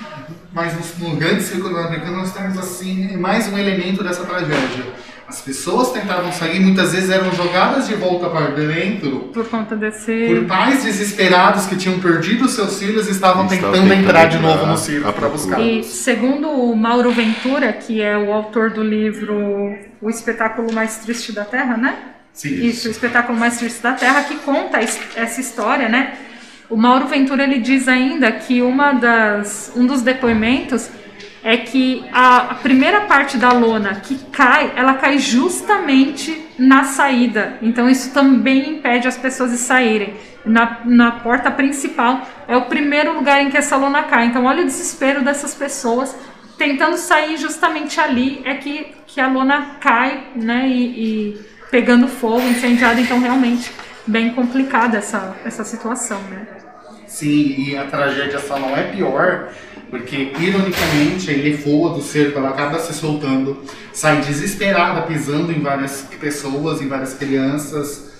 mas 0.51 0.73
no, 0.99 1.07
no 1.07 1.15
grande 1.15 1.41
círculo 1.41 1.77
americano 1.77 2.17
nós 2.17 2.33
temos 2.33 2.57
assim 2.57 3.15
mais 3.15 3.47
um 3.47 3.57
elemento 3.57 4.03
dessa 4.03 4.25
tragédia 4.25 5.02
as 5.33 5.41
pessoas 5.41 5.91
tentavam 5.91 6.31
sair, 6.31 6.59
muitas 6.59 6.93
vezes 6.93 7.09
eram 7.09 7.33
jogadas 7.33 7.87
de 7.87 7.95
volta 7.95 8.29
para 8.29 8.51
dentro. 8.51 9.31
Por 9.33 9.49
conta 9.49 9.75
desse. 9.75 10.27
Por 10.27 10.45
pais 10.45 10.83
desesperados 10.83 11.65
que 11.65 11.75
tinham 11.75 11.99
perdido 11.99 12.47
seus 12.47 12.77
filhos 12.77 13.07
e 13.07 13.11
estavam 13.11 13.47
tentando, 13.47 13.73
tentando 13.73 13.93
entrar 13.93 14.25
de 14.25 14.37
novo 14.37 14.67
no 14.67 14.77
circo 14.77 15.11
para 15.11 15.27
buscar. 15.29 15.59
E 15.59 15.83
segundo 15.83 16.49
o 16.49 16.75
Mauro 16.75 17.11
Ventura, 17.11 17.73
que 17.73 17.99
é 17.99 18.15
o 18.15 18.31
autor 18.31 18.69
do 18.69 18.83
livro 18.83 19.75
O 19.99 20.07
Espetáculo 20.07 20.71
Mais 20.71 20.97
Triste 20.97 21.31
da 21.31 21.43
Terra, 21.43 21.77
né? 21.77 21.97
Sim. 22.31 22.67
Isso, 22.67 22.87
o 22.87 22.91
Espetáculo 22.91 23.39
Mais 23.39 23.57
Triste 23.57 23.81
da 23.81 23.93
Terra, 23.93 24.21
que 24.25 24.35
conta 24.35 24.77
essa 24.79 25.41
história, 25.41 25.89
né? 25.89 26.13
O 26.69 26.77
Mauro 26.77 27.07
Ventura 27.07 27.43
ele 27.43 27.57
diz 27.57 27.87
ainda 27.87 28.31
que 28.31 28.61
uma 28.61 28.93
das, 28.93 29.71
um 29.75 29.87
dos 29.87 30.03
depoimentos 30.03 30.91
é 31.43 31.57
que 31.57 32.05
a, 32.11 32.51
a, 32.51 32.55
primeira 32.55 33.01
parte 33.01 33.37
da 33.37 33.51
lona 33.51 33.95
que 33.95 34.15
cai, 34.31 34.71
ela 34.75 34.93
cai 34.93 35.17
justamente 35.17 36.47
na 36.57 36.85
saída. 36.85 37.57
Então 37.61 37.89
isso 37.89 38.13
também 38.13 38.77
impede 38.77 39.07
as 39.07 39.17
pessoas 39.17 39.51
de 39.51 39.57
saírem. 39.57 40.13
Na, 40.45 40.81
na 40.85 41.11
porta 41.11 41.51
principal 41.51 42.21
é 42.47 42.55
o 42.55 42.63
primeiro 42.63 43.13
lugar 43.13 43.41
em 43.41 43.49
que 43.49 43.57
essa 43.57 43.75
lona 43.75 44.03
cai. 44.03 44.27
Então 44.27 44.45
olha 44.45 44.63
o 44.63 44.65
desespero 44.65 45.21
dessas 45.21 45.53
pessoas 45.53 46.15
tentando 46.57 46.97
sair 46.97 47.37
justamente 47.37 47.99
ali 47.99 48.41
é 48.45 48.55
que, 48.55 48.93
que 49.05 49.19
a 49.19 49.27
lona 49.27 49.77
cai, 49.81 50.27
né? 50.35 50.67
E, 50.67 50.83
e 50.83 51.41
pegando 51.69 52.07
fogo, 52.07 52.41
incendiada. 52.41 53.01
Então 53.01 53.19
realmente 53.19 53.69
bem 54.07 54.33
complicada 54.33 54.97
essa, 54.97 55.35
essa 55.43 55.63
situação, 55.65 56.21
né? 56.29 56.47
Sim, 57.07 57.55
e 57.57 57.77
a 57.77 57.85
tragédia 57.85 58.39
só 58.39 58.57
não 58.57 58.75
é 58.75 58.83
pior 58.83 59.49
porque, 59.93 60.33
ironicamente, 60.39 61.29
a 61.29 61.33
elefoa 61.33 61.93
do 61.93 62.01
cerco 62.01 62.39
ela 62.39 62.49
acaba 62.49 62.79
se 62.79 62.91
soltando, 62.95 63.61
sai 63.93 64.21
desesperada, 64.21 65.03
pisando 65.03 65.51
em 65.51 65.61
várias 65.61 66.01
pessoas, 66.19 66.81
em 66.81 66.87
várias 66.87 67.13
crianças, 67.13 68.11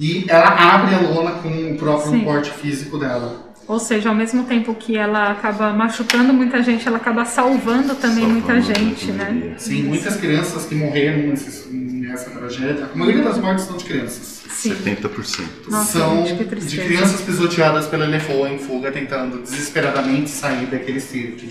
e 0.00 0.24
ela 0.26 0.48
abre 0.48 0.94
a 0.94 1.00
lona 1.00 1.32
com 1.32 1.50
o 1.50 1.76
próprio 1.76 2.12
Sim. 2.12 2.24
porte 2.24 2.50
físico 2.52 2.96
dela. 2.96 3.47
Ou 3.68 3.78
seja, 3.78 4.08
ao 4.08 4.14
mesmo 4.14 4.44
tempo 4.44 4.74
que 4.74 4.96
ela 4.96 5.30
acaba 5.30 5.74
machucando 5.74 6.32
muita 6.32 6.62
gente, 6.62 6.88
ela 6.88 6.96
acaba 6.96 7.26
salvando 7.26 7.94
também 7.96 8.24
salvando 8.24 8.32
muita 8.32 8.60
gente, 8.62 9.12
né? 9.12 9.54
Sim, 9.58 9.82
muitas 9.82 10.16
crianças 10.16 10.64
que 10.64 10.74
morreram 10.74 11.34
nessa 11.70 12.30
tragédia, 12.30 12.88
a 12.92 12.96
maioria 12.96 13.22
das 13.22 13.36
mortes 13.36 13.66
são 13.66 13.76
de 13.76 13.84
crianças. 13.84 14.42
Sim. 14.48 14.74
70%. 14.74 15.68
Nossa, 15.68 15.98
são 15.98 16.26
gente, 16.26 16.44
de 16.44 16.78
crianças 16.78 17.20
pisoteadas 17.20 17.86
pela 17.86 18.06
Lefoa 18.06 18.48
em 18.48 18.58
fuga, 18.58 18.90
tentando 18.90 19.42
desesperadamente 19.42 20.30
sair 20.30 20.64
daquele 20.64 20.98
circo. 20.98 21.46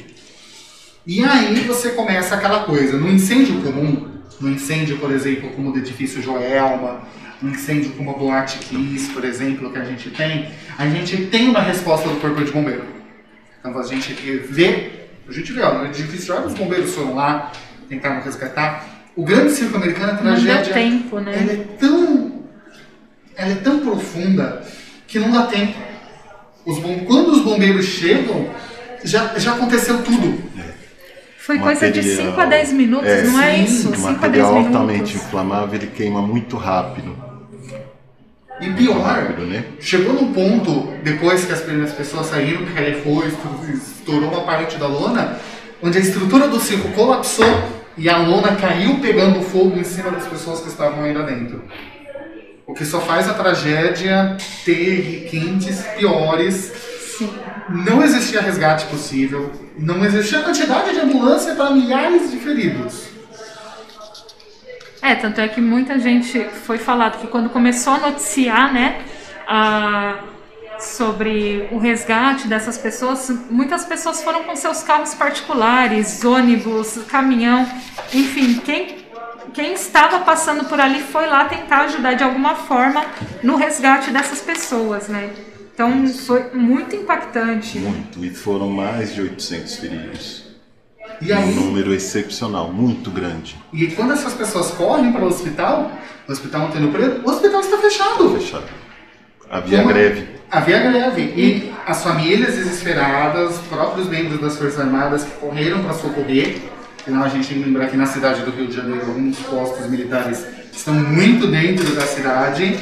E 1.06 1.24
aí 1.24 1.62
você 1.62 1.92
começa 1.92 2.34
aquela 2.34 2.64
coisa, 2.64 2.98
no 2.98 3.08
incêndio 3.08 3.62
comum, 3.62 4.10
no 4.42 4.50
incêndio, 4.50 4.98
por 4.98 5.12
exemplo, 5.12 5.52
como 5.52 5.72
do 5.72 5.78
edifício 5.78 6.22
Joelma, 6.22 7.08
incêndio 7.42 7.92
como 7.92 8.12
a 8.12 8.14
Boate 8.14 8.58
Kiss, 8.60 9.12
por 9.12 9.24
exemplo, 9.24 9.72
que 9.72 9.78
a 9.78 9.84
gente 9.84 10.10
tem, 10.10 10.50
a 10.78 10.88
gente 10.88 11.28
tem 11.28 11.50
uma 11.50 11.62
resposta 11.62 12.08
do 12.10 12.20
corpo 12.20 12.44
de 12.44 12.52
bombeiro. 12.52 12.86
Então 13.60 13.78
a 13.78 13.84
gente 13.84 14.14
vê, 14.14 14.92
a 15.28 15.32
gente 15.32 15.52
vê, 15.52 15.62
ó, 15.62 15.80
no 15.80 15.86
edifício 15.86 16.28
Joelma, 16.28 16.48
os 16.48 16.54
bombeiros 16.54 16.94
foram 16.94 17.16
lá, 17.16 17.52
tentaram 17.90 18.22
resgatar. 18.22 18.86
O 19.16 19.24
grande 19.24 19.52
circo 19.52 19.78
americano, 19.78 20.14
a 20.14 20.16
tragédia, 20.16 20.56
Não 20.56 20.64
deu 20.64 20.74
tempo, 20.74 21.20
né? 21.20 21.34
ela 21.36 21.52
é 21.52 21.66
tão 21.80 22.38
ela 23.36 23.52
é 23.52 23.56
tão 23.56 23.80
profunda 23.80 24.64
que 25.06 25.20
não 25.20 25.32
dá 25.32 25.46
tempo. 25.46 25.78
Os 26.66 26.80
bom... 26.80 27.00
Quando 27.06 27.32
os 27.32 27.42
bombeiros 27.42 27.86
chegam, 27.86 28.50
já, 29.04 29.38
já 29.38 29.54
aconteceu 29.54 30.04
tudo. 30.04 30.44
Foi 31.38 31.60
coisa 31.60 31.90
de 31.90 32.04
5 32.04 32.42
a 32.42 32.46
10 32.46 32.74
minutos, 32.74 33.08
é, 33.08 33.24
não 33.24 33.42
é 33.42 33.60
isso? 33.60 33.90
O 33.90 34.00
material 34.00 34.58
altamente 34.58 35.16
inflamável 35.16 35.76
ele 35.76 35.88
queima 35.88 36.22
muito 36.22 36.58
rápido. 36.58 37.27
E 38.60 38.72
pior, 38.72 39.00
rápido, 39.02 39.46
né? 39.46 39.66
chegou 39.80 40.14
num 40.14 40.34
ponto, 40.34 40.92
depois 41.04 41.46
que 41.46 41.54
as 41.54 41.62
primeiras 41.62 41.94
pessoas 41.94 42.28
saíram, 42.28 42.66
que 42.66 42.80
ele 42.80 43.02
foi, 43.02 43.32
estourou 43.72 44.32
uma 44.32 44.42
parte 44.42 44.78
da 44.78 44.88
lona, 44.88 45.40
onde 45.82 45.98
a 45.98 46.02
estrutura 46.02 46.48
do 46.48 46.60
circo 46.60 46.90
colapsou 46.94 47.46
e 47.96 48.10
a 48.10 48.18
lona 48.18 48.56
caiu 48.56 49.00
pegando 49.00 49.42
fogo 49.42 49.78
em 49.78 49.84
cima 49.84 50.10
das 50.10 50.26
pessoas 50.26 50.62
que 50.62 50.70
estavam 50.70 51.02
lá 51.14 51.22
dentro. 51.24 51.64
O 52.66 52.74
que 52.74 52.84
só 52.84 53.00
faz 53.00 53.30
a 53.30 53.34
tragédia 53.34 54.38
ter 54.66 55.02
requintes 55.02 55.82
piores. 55.98 56.74
Sim. 57.18 57.30
Não 57.70 58.04
existia 58.04 58.42
resgate 58.42 58.86
possível, 58.86 59.52
não 59.78 60.04
existia 60.06 60.42
quantidade 60.42 60.94
de 60.94 61.00
ambulância 61.00 61.56
para 61.56 61.72
milhares 61.72 62.32
de 62.32 62.38
feridos. 62.38 63.07
É, 65.08 65.16
tanto 65.16 65.40
é 65.40 65.48
que 65.48 65.62
muita 65.62 65.98
gente 65.98 66.38
foi 66.66 66.78
falado 66.78 67.22
que 67.22 67.28
quando 67.28 67.50
começou 67.50 67.94
a 67.94 67.98
noticiar, 67.98 68.74
né, 68.74 69.00
a, 69.48 70.16
sobre 70.82 71.66
o 71.72 71.78
resgate 71.78 72.46
dessas 72.46 72.78
pessoas, 72.78 73.32
muitas 73.50 73.86
pessoas 73.86 74.22
foram 74.22 74.44
com 74.44 74.54
seus 74.58 74.84
carros 74.84 75.14
particulares, 75.14 76.26
ônibus, 76.26 77.00
caminhão, 77.08 77.66
enfim, 78.14 78.56
quem 78.66 79.08
quem 79.54 79.74
estava 79.74 80.20
passando 80.20 80.66
por 80.66 80.80
ali 80.80 81.02
foi 81.02 81.26
lá 81.26 81.46
tentar 81.46 81.86
ajudar 81.86 82.14
de 82.14 82.24
alguma 82.24 82.56
forma 82.56 83.04
no 83.42 83.56
resgate 83.56 84.12
dessas 84.12 84.42
pessoas, 84.42 85.08
né? 85.08 85.32
Então 85.74 86.06
foi 86.10 86.52
muito 86.54 86.98
impactante. 86.98 87.80
Muito, 87.80 88.24
e 88.26 88.30
foram 88.30 88.70
mais 88.70 89.16
de 89.16 89.22
800 89.22 89.76
feridos. 89.78 90.47
E 91.22 91.34
aí, 91.34 91.50
um 91.50 91.66
número 91.66 91.94
excepcional, 91.94 92.72
muito 92.72 93.10
grande. 93.10 93.56
E 93.74 93.88
quando 93.88 94.14
essas 94.14 94.34
pessoas 94.34 94.72
correm 94.72 95.12
para 95.12 95.24
o 95.24 95.28
hospital, 95.28 95.92
o 96.28 96.32
hospital 96.32 96.68
Antônio 96.68 96.92
Pereira, 96.92 97.22
o 97.24 97.30
hospital 97.30 97.62
está 97.62 97.78
fechado. 97.78 98.30
Fechado. 98.32 98.66
Havia 99.50 99.80
Como? 99.80 99.90
greve. 99.90 100.28
Havia 100.52 100.80
greve. 100.80 101.22
E 101.22 101.74
as 101.86 102.04
famílias 102.04 102.56
desesperadas, 102.56 103.58
próprios 103.70 104.08
membros 104.08 104.40
das 104.40 104.58
Forças 104.58 104.80
Armadas 104.80 105.24
que 105.24 105.32
correram 105.32 105.82
para 105.84 105.94
socorrer, 105.94 106.58
Afinal, 107.08 107.24
a 107.24 107.30
gente 107.30 107.48
tem 107.48 107.60
que 107.60 107.64
lembrar 107.64 107.88
que 107.88 107.96
na 107.96 108.06
cidade 108.06 108.42
do 108.42 108.52
Rio 108.52 108.68
de 108.68 108.76
Janeiro, 108.76 109.08
alguns 109.08 109.40
postos 109.40 109.90
militares 109.90 110.46
estão 110.74 110.94
muito 110.94 111.48
dentro 111.48 111.96
da 111.96 112.02
cidade. 112.02 112.78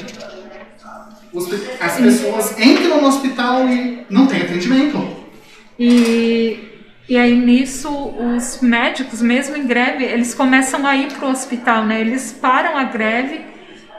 As 1.79 1.97
pessoas 1.97 2.59
entram 2.59 3.01
no 3.01 3.07
hospital 3.07 3.69
e 3.69 4.03
não 4.09 4.25
tem 4.25 4.41
atendimento. 4.41 5.15
E, 5.77 6.74
e 7.07 7.17
aí 7.17 7.35
nisso 7.35 7.89
os 7.89 8.61
médicos, 8.61 9.21
mesmo 9.21 9.55
em 9.55 9.67
greve, 9.67 10.03
eles 10.03 10.33
começam 10.33 10.85
a 10.85 10.95
ir 10.95 11.13
para 11.13 11.27
o 11.27 11.31
hospital, 11.31 11.85
né? 11.85 12.01
Eles 12.01 12.31
param 12.31 12.77
a 12.77 12.83
greve 12.83 13.41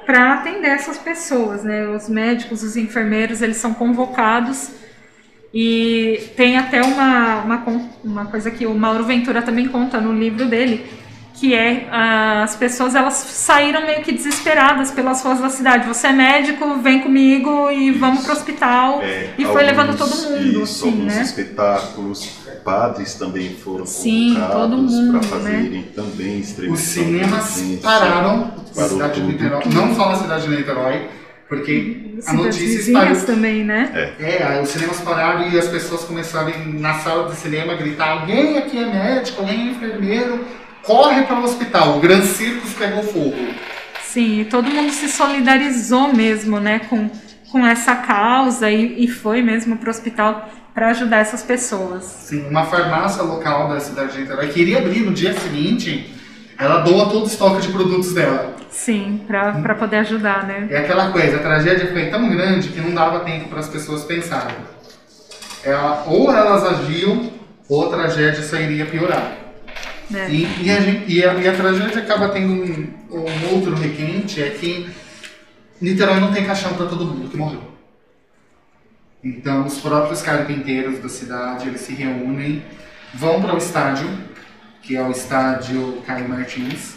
para 0.04 0.34
atender 0.34 0.68
essas 0.68 0.98
pessoas, 0.98 1.62
né? 1.62 1.86
Os 1.88 2.08
médicos, 2.08 2.62
os 2.62 2.76
enfermeiros, 2.76 3.42
eles 3.42 3.56
são 3.58 3.72
convocados 3.72 4.70
e 5.54 6.30
tem 6.36 6.58
até 6.58 6.82
uma, 6.82 7.42
uma, 7.42 7.64
uma 8.04 8.26
coisa 8.26 8.50
que 8.50 8.66
o 8.66 8.74
Mauro 8.74 9.04
Ventura 9.04 9.40
também 9.40 9.68
conta 9.68 10.00
no 10.00 10.12
livro 10.12 10.46
dele, 10.46 10.84
que 11.36 11.54
é 11.54 11.86
as 11.90 12.56
pessoas 12.56 12.94
elas 12.94 13.14
saíram 13.14 13.84
meio 13.84 14.02
que 14.02 14.10
desesperadas 14.10 14.90
pelas 14.90 15.22
ruas 15.22 15.38
da 15.38 15.50
cidade. 15.50 15.86
Você 15.86 16.06
é 16.06 16.12
médico, 16.12 16.78
vem 16.78 17.00
comigo 17.00 17.70
e 17.70 17.90
vamos 17.92 18.24
para 18.24 18.32
o 18.32 18.36
hospital. 18.36 19.02
É, 19.02 19.30
e 19.36 19.44
foi 19.44 19.62
levando 19.62 19.96
todo 19.96 20.16
mundo, 20.16 20.62
isso, 20.62 20.88
assim, 20.88 21.02
né? 21.02 21.22
espetáculos, 21.22 22.38
padres 22.64 23.14
também 23.14 23.54
foram 23.54 23.84
Sim, 23.84 24.34
convocados 24.34 24.94
para 24.94 25.12
né? 25.12 25.22
fazerem 25.22 25.80
né? 25.80 25.84
também 25.94 26.40
Os 26.40 26.80
cinemas 26.80 27.62
pararam 27.82 28.52
na 28.74 28.88
cidade 28.88 29.20
de 29.20 29.26
Niterói, 29.26 29.62
não 29.72 29.94
só 29.94 30.08
na 30.08 30.16
cidade 30.16 30.48
de 30.48 30.56
Niterói, 30.56 31.08
porque 31.48 32.16
a 32.26 32.32
notícia 32.32 32.80
espalhou. 32.80 33.26
também, 33.26 33.62
né? 33.62 34.14
É. 34.18 34.56
é, 34.56 34.60
os 34.60 34.70
cinemas 34.70 35.00
pararam 35.00 35.48
e 35.48 35.58
as 35.58 35.68
pessoas 35.68 36.02
começaram 36.02 36.50
na 36.72 36.94
sala 36.94 37.28
de 37.28 37.36
cinema 37.36 37.74
a 37.74 37.76
gritar: 37.76 38.08
alguém 38.20 38.58
aqui 38.58 38.78
é 38.78 38.86
médico, 38.86 39.42
alguém 39.42 39.68
é 39.68 39.70
enfermeiro 39.70 40.44
corre 40.86 41.24
para 41.24 41.40
o 41.40 41.44
hospital. 41.44 41.98
O 41.98 42.00
Gran 42.00 42.22
Circus 42.22 42.72
pegou 42.74 43.02
fogo. 43.02 43.36
Sim, 44.04 44.46
todo 44.48 44.70
mundo 44.70 44.92
se 44.92 45.08
solidarizou 45.08 46.14
mesmo, 46.14 46.58
né, 46.58 46.78
com, 46.88 47.10
com 47.50 47.66
essa 47.66 47.94
causa 47.96 48.70
e, 48.70 49.04
e 49.04 49.08
foi 49.08 49.42
mesmo 49.42 49.76
para 49.76 49.88
o 49.88 49.90
hospital 49.90 50.48
para 50.72 50.88
ajudar 50.90 51.18
essas 51.18 51.42
pessoas. 51.42 52.04
Sim, 52.04 52.46
uma 52.48 52.64
farmácia 52.64 53.22
local 53.22 53.68
da 53.68 53.80
cidade 53.80 54.12
de 54.12 54.20
Niterói 54.20 54.48
queria 54.48 54.78
abrir 54.78 55.00
no 55.00 55.12
dia 55.12 55.34
seguinte, 55.34 56.14
ela 56.58 56.78
doa 56.80 57.10
todo 57.10 57.24
o 57.24 57.26
estoque 57.26 57.62
de 57.62 57.68
produtos 57.68 58.14
dela. 58.14 58.54
Sim, 58.70 59.22
para 59.26 59.74
poder 59.74 59.98
ajudar, 59.98 60.46
né? 60.46 60.66
É 60.70 60.78
aquela 60.78 61.10
coisa, 61.10 61.36
a 61.36 61.40
tragédia 61.40 61.90
foi 61.92 62.06
tão 62.06 62.28
grande 62.28 62.68
que 62.68 62.80
não 62.80 62.94
dava 62.94 63.20
tempo 63.20 63.48
para 63.48 63.60
as 63.60 63.68
pessoas 63.68 64.04
pensarem. 64.04 64.54
Ela, 65.64 66.04
ou 66.06 66.30
elas 66.30 66.62
agiam, 66.64 67.32
ou 67.68 67.86
a 67.86 67.96
tragédia 67.96 68.42
sairia 68.42 68.86
piorar. 68.86 69.45
É. 70.14 70.30
E, 70.30 70.64
e, 70.64 70.70
a 70.70 70.80
gente, 70.80 71.12
e, 71.12 71.24
a, 71.24 71.34
e, 71.34 71.48
a, 71.48 71.52
tragédia 71.52 72.02
acaba 72.02 72.28
tendo 72.28 72.52
um, 72.52 72.88
um, 73.10 73.54
outro 73.54 73.74
requinte, 73.74 74.42
é 74.42 74.50
que 74.50 74.88
Niterói 75.80 76.20
não 76.20 76.32
tem 76.32 76.44
caixão 76.44 76.74
para 76.74 76.86
todo 76.86 77.04
mundo 77.04 77.28
que 77.28 77.36
morreu. 77.36 77.62
Então 79.22 79.66
os 79.66 79.78
próprios 79.78 80.22
carpinteiros 80.22 81.00
da 81.00 81.08
cidade, 81.08 81.68
eles 81.68 81.80
se 81.80 81.92
reúnem, 81.92 82.62
vão 83.14 83.42
para 83.42 83.54
o 83.54 83.58
estádio, 83.58 84.08
que 84.82 84.96
é 84.96 85.02
o 85.02 85.10
estádio 85.10 86.00
Caio 86.06 86.28
Martins, 86.28 86.94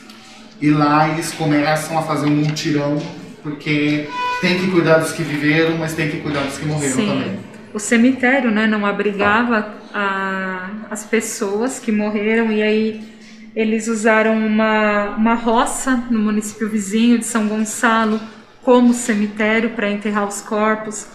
e 0.62 0.70
lá 0.70 1.10
eles 1.10 1.32
começam 1.32 1.98
a 1.98 2.04
fazer 2.04 2.28
um 2.28 2.36
multirão, 2.36 3.02
porque 3.42 4.08
tem 4.42 4.60
que 4.60 4.70
cuidar 4.70 5.00
dos 5.00 5.14
que 5.14 5.24
viveram, 5.24 5.78
mas 5.78 5.94
tem 5.94 6.10
que 6.10 6.20
cuidar 6.20 6.44
dos 6.44 6.58
que 6.58 6.66
morreram 6.66 6.96
Sim. 6.96 7.08
também. 7.08 7.49
O 7.74 7.80
cemitério 7.80 8.52
né, 8.52 8.66
não 8.68 8.86
abrigava 8.86 9.76
a, 9.94 10.70
as 10.90 11.06
pessoas 11.06 11.80
que 11.80 11.92
morreram 11.92 12.52
e 12.52 12.62
aí 12.62 13.20
eles 13.56 13.88
usaram 13.88 14.38
uma, 14.38 15.16
uma 15.16 15.34
roça 15.34 15.96
no 16.10 16.20
município 16.20 16.70
vizinho 16.70 17.20
de 17.20 17.26
São 17.26 17.48
Gonçalo 17.48 18.20
como 18.64 18.94
cemitério 18.94 19.72
para 19.72 19.90
enterrar 19.90 20.28
os 20.28 20.42
corpos. 20.42 21.08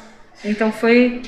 Então 0.45 0.73
foi 0.73 1.23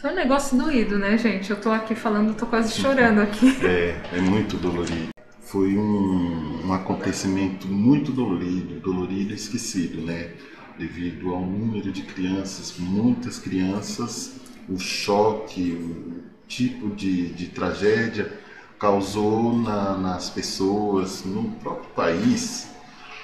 foi 0.00 0.12
um 0.12 0.14
negócio 0.14 0.56
doído, 0.56 0.96
né, 0.96 1.18
gente? 1.18 1.50
Eu 1.50 1.60
tô 1.60 1.72
aqui 1.72 1.92
falando, 1.94 2.32
tô 2.34 2.46
quase 2.46 2.72
chorando 2.72 3.20
aqui. 3.20 3.58
É, 3.66 3.96
é 4.12 4.20
muito 4.20 4.56
dolorido. 4.56 5.08
Foi 5.40 5.76
um, 5.76 6.66
um 6.66 6.72
acontecimento 6.72 7.66
muito 7.66 8.12
dolorido, 8.12 8.78
dolorido 8.80 9.32
e 9.32 9.34
esquecido, 9.34 10.02
né? 10.02 10.30
Devido 10.78 11.34
ao 11.34 11.40
número 11.40 11.90
de 11.90 12.02
crianças, 12.02 12.74
muitas 12.78 13.38
crianças, 13.38 14.40
o 14.68 14.78
choque, 14.78 15.72
o 15.72 16.22
tipo 16.46 16.94
de, 16.94 17.28
de 17.30 17.46
tragédia 17.46 18.32
causou 18.78 19.56
na, 19.56 19.96
nas 19.96 20.30
pessoas, 20.30 21.24
no 21.24 21.50
próprio 21.56 21.90
país, 21.90 22.68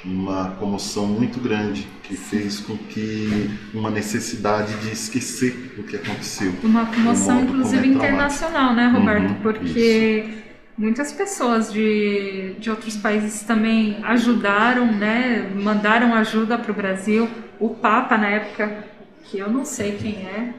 uma 0.05 0.51
comoção 0.59 1.07
muito 1.07 1.41
grande 1.41 1.87
que 2.03 2.17
fez 2.17 2.61
com 2.61 2.77
que 2.77 3.51
uma 3.73 3.91
necessidade 3.91 4.75
de 4.81 4.93
esquecer 4.93 5.75
o 5.79 5.83
que 5.83 5.97
aconteceu. 5.97 6.53
Uma 6.63 6.87
comoção, 6.87 7.41
inclusive, 7.43 7.89
é 7.89 7.93
internacional, 7.93 8.75
né, 8.75 8.89
Roberto? 8.89 9.31
Uhum, 9.31 9.41
Porque 9.41 10.25
isso. 10.29 10.43
muitas 10.77 11.13
pessoas 11.13 11.73
de, 11.73 12.55
de 12.59 12.69
outros 12.69 12.97
países 12.97 13.43
também 13.43 13.97
ajudaram, 14.03 14.87
né, 14.93 15.51
mandaram 15.55 16.15
ajuda 16.15 16.59
para 16.59 16.73
o 16.73 16.75
Brasil. 16.75 17.29
O 17.65 17.71
Papa, 17.71 18.19
na 18.19 18.29
época, 18.29 18.85
que 19.25 19.39
eu 19.39 19.51
não 19.51 19.65
sei 19.65 19.93
quem 19.93 20.17
é, 20.27 20.51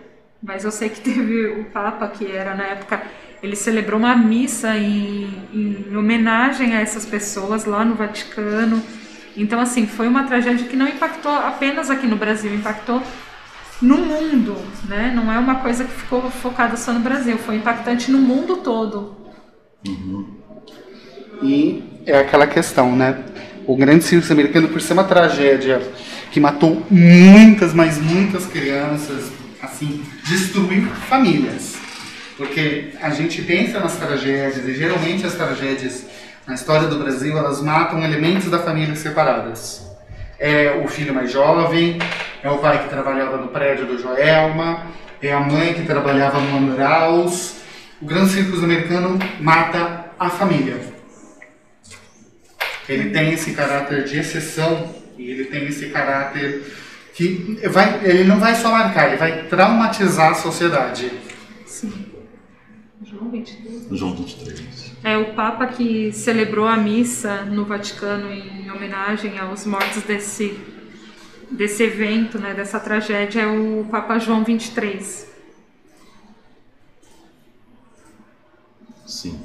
mas 0.41 0.63
eu 0.63 0.71
sei 0.71 0.89
que 0.89 1.01
teve 1.07 1.45
o 1.49 1.65
Papa, 1.65 2.07
que 2.07 2.31
era 2.31 2.55
na 2.55 2.63
época, 2.63 2.99
ele 3.43 3.55
celebrou 3.55 3.99
uma 3.99 4.15
missa 4.15 4.75
em, 4.75 5.29
em 5.53 5.95
homenagem 5.95 6.75
a 6.75 6.81
essas 6.81 7.05
pessoas 7.05 7.65
lá 7.65 7.85
no 7.85 7.93
Vaticano. 7.93 8.81
Então, 9.37 9.59
assim, 9.59 9.85
foi 9.85 10.07
uma 10.07 10.23
tragédia 10.23 10.67
que 10.67 10.75
não 10.75 10.87
impactou 10.87 11.31
apenas 11.31 11.91
aqui 11.91 12.07
no 12.07 12.15
Brasil, 12.15 12.55
impactou 12.55 13.03
no 13.79 13.97
mundo, 13.97 14.57
né? 14.89 15.13
Não 15.15 15.31
é 15.31 15.37
uma 15.37 15.59
coisa 15.59 15.83
que 15.83 15.91
ficou 15.91 16.31
focada 16.31 16.75
só 16.75 16.91
no 16.91 17.01
Brasil, 17.01 17.37
foi 17.37 17.57
impactante 17.57 18.09
no 18.09 18.17
mundo 18.17 18.57
todo. 18.57 19.15
Uhum. 19.87 20.25
E 21.43 21.83
é 22.03 22.17
aquela 22.17 22.47
questão, 22.47 22.95
né? 22.95 23.23
O 23.67 23.75
grande 23.75 24.03
circo 24.03 24.33
americano, 24.33 24.69
por 24.69 24.81
ser 24.81 24.93
uma 24.93 25.03
tragédia 25.03 25.79
que 26.35 26.39
matou 26.41 26.85
muitas, 26.91 27.73
mas 27.73 27.97
muitas 27.97 28.45
crianças, 28.45 29.31
assim, 29.61 30.03
destruir 30.25 30.85
famílias. 31.07 31.75
Porque 32.35 32.89
a 33.01 33.09
gente 33.09 33.41
pensa 33.43 33.79
nas 33.79 33.95
tragédias, 33.95 34.67
e 34.67 34.75
geralmente 34.75 35.25
as 35.25 35.35
tragédias 35.35 36.05
na 36.45 36.55
história 36.55 36.89
do 36.89 36.99
Brasil, 36.99 37.37
elas 37.37 37.61
matam 37.61 38.03
elementos 38.03 38.51
da 38.51 38.59
família 38.59 38.93
separadas. 38.97 39.89
É 40.37 40.77
o 40.83 40.89
filho 40.89 41.13
mais 41.13 41.31
jovem, 41.31 41.99
é 42.43 42.49
o 42.49 42.57
pai 42.57 42.83
que 42.83 42.89
trabalhava 42.89 43.37
no 43.37 43.47
prédio 43.47 43.85
do 43.85 43.97
Joelma, 43.97 44.87
é 45.21 45.31
a 45.31 45.39
mãe 45.39 45.73
que 45.73 45.83
trabalhava 45.83 46.41
no 46.41 46.57
Amuraus. 46.57 47.59
O 48.01 48.05
Grande 48.05 48.31
Círculo 48.31 48.61
Americano 48.61 49.17
mata 49.39 50.07
a 50.19 50.29
família. 50.29 50.81
Ele 52.89 53.11
tem 53.11 53.31
esse 53.31 53.53
caráter 53.53 54.03
de 54.03 54.19
exceção 54.19 55.04
e 55.17 55.31
ele 55.31 55.45
tem 55.45 55.65
esse 55.65 55.89
caráter 55.89 56.63
que 57.13 57.59
vai, 57.69 58.03
ele 58.03 58.25
não 58.25 58.39
vai 58.39 58.55
só 58.55 58.69
marcar, 58.71 59.07
ele 59.07 59.17
vai 59.17 59.43
traumatizar 59.47 60.31
a 60.31 60.35
sociedade. 60.35 61.11
Sim. 61.65 62.11
João 63.03 63.29
23. 63.29 63.87
João 63.91 64.15
23. 64.15 64.95
É 65.03 65.17
o 65.17 65.33
Papa 65.33 65.67
que 65.67 66.11
celebrou 66.11 66.67
a 66.67 66.75
missa 66.75 67.43
no 67.43 67.63
Vaticano 67.63 68.31
em 68.31 68.69
homenagem 68.71 69.37
aos 69.37 69.65
mortos 69.65 70.03
desse, 70.03 70.59
desse 71.51 71.83
evento, 71.83 72.39
né, 72.39 72.53
dessa 72.53 72.79
tragédia, 72.79 73.41
é 73.41 73.47
o 73.47 73.85
Papa 73.89 74.17
João 74.19 74.43
23. 74.43 75.33
Sim. 79.05 79.39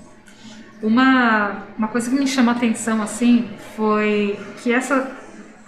Uma, 0.82 1.66
uma 1.76 1.88
coisa 1.88 2.10
que 2.10 2.16
me 2.16 2.26
chama 2.26 2.52
a 2.52 2.54
atenção 2.54 3.02
assim 3.02 3.50
foi 3.76 4.38
que 4.62 4.72
essa 4.72 5.19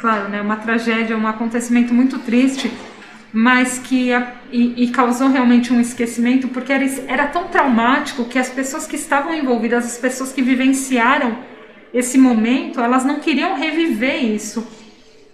claro, 0.03 0.29
né, 0.29 0.43
uma 0.43 0.57
tragédia, 0.57 1.17
um 1.17 1.29
acontecimento 1.29 1.95
muito 1.95 2.19
triste, 2.19 2.73
mas 3.33 3.79
que 3.79 4.13
a, 4.13 4.33
e, 4.51 4.85
e, 4.85 4.89
causou 4.91 5.29
realmente 5.29 5.73
um 5.73 5.81
esquecimento, 5.81 6.49
porque 6.49 6.73
era, 6.73 6.85
era 7.07 7.27
tão 7.29 7.45
traumático 7.45 8.25
que 8.25 8.37
as 8.37 8.51
pessoas 8.51 8.85
que 8.85 8.97
estavam 8.97 9.33
envolvidas, 9.33 9.87
as 9.87 9.97
pessoas 9.97 10.33
que 10.33 10.43
vivenciaram 10.43 11.39
esse 11.95 12.19
momento, 12.19 12.81
elas 12.81 13.05
não 13.05 13.21
queriam 13.21 13.57
reviver 13.57 14.25
isso. 14.25 14.67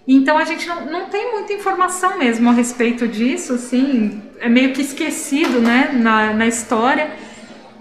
Então 0.07 0.37
a 0.37 0.45
gente 0.45 0.67
não, 0.67 0.85
não 0.85 1.05
tem 1.09 1.31
muita 1.31 1.51
informação 1.51 2.19
mesmo 2.19 2.47
a 2.49 2.53
respeito 2.53 3.07
disso, 3.07 3.53
assim, 3.53 4.21
é 4.39 4.47
meio 4.47 4.71
que 4.71 4.81
esquecido, 4.81 5.59
né, 5.59 5.89
na, 5.93 6.31
na 6.33 6.45
história, 6.45 7.09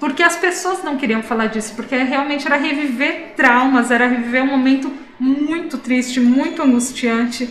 porque 0.01 0.23
as 0.23 0.37
pessoas 0.37 0.83
não 0.83 0.97
queriam 0.97 1.23
falar 1.23 1.49
disso, 1.49 1.75
porque 1.77 1.95
realmente 1.97 2.47
era 2.47 2.57
reviver 2.57 3.35
traumas, 3.37 3.91
era 3.91 4.07
reviver 4.07 4.43
um 4.43 4.47
momento 4.47 4.91
muito 5.19 5.79
triste, 5.79 6.21
muito 6.21 6.63
angustiante. 6.63 7.49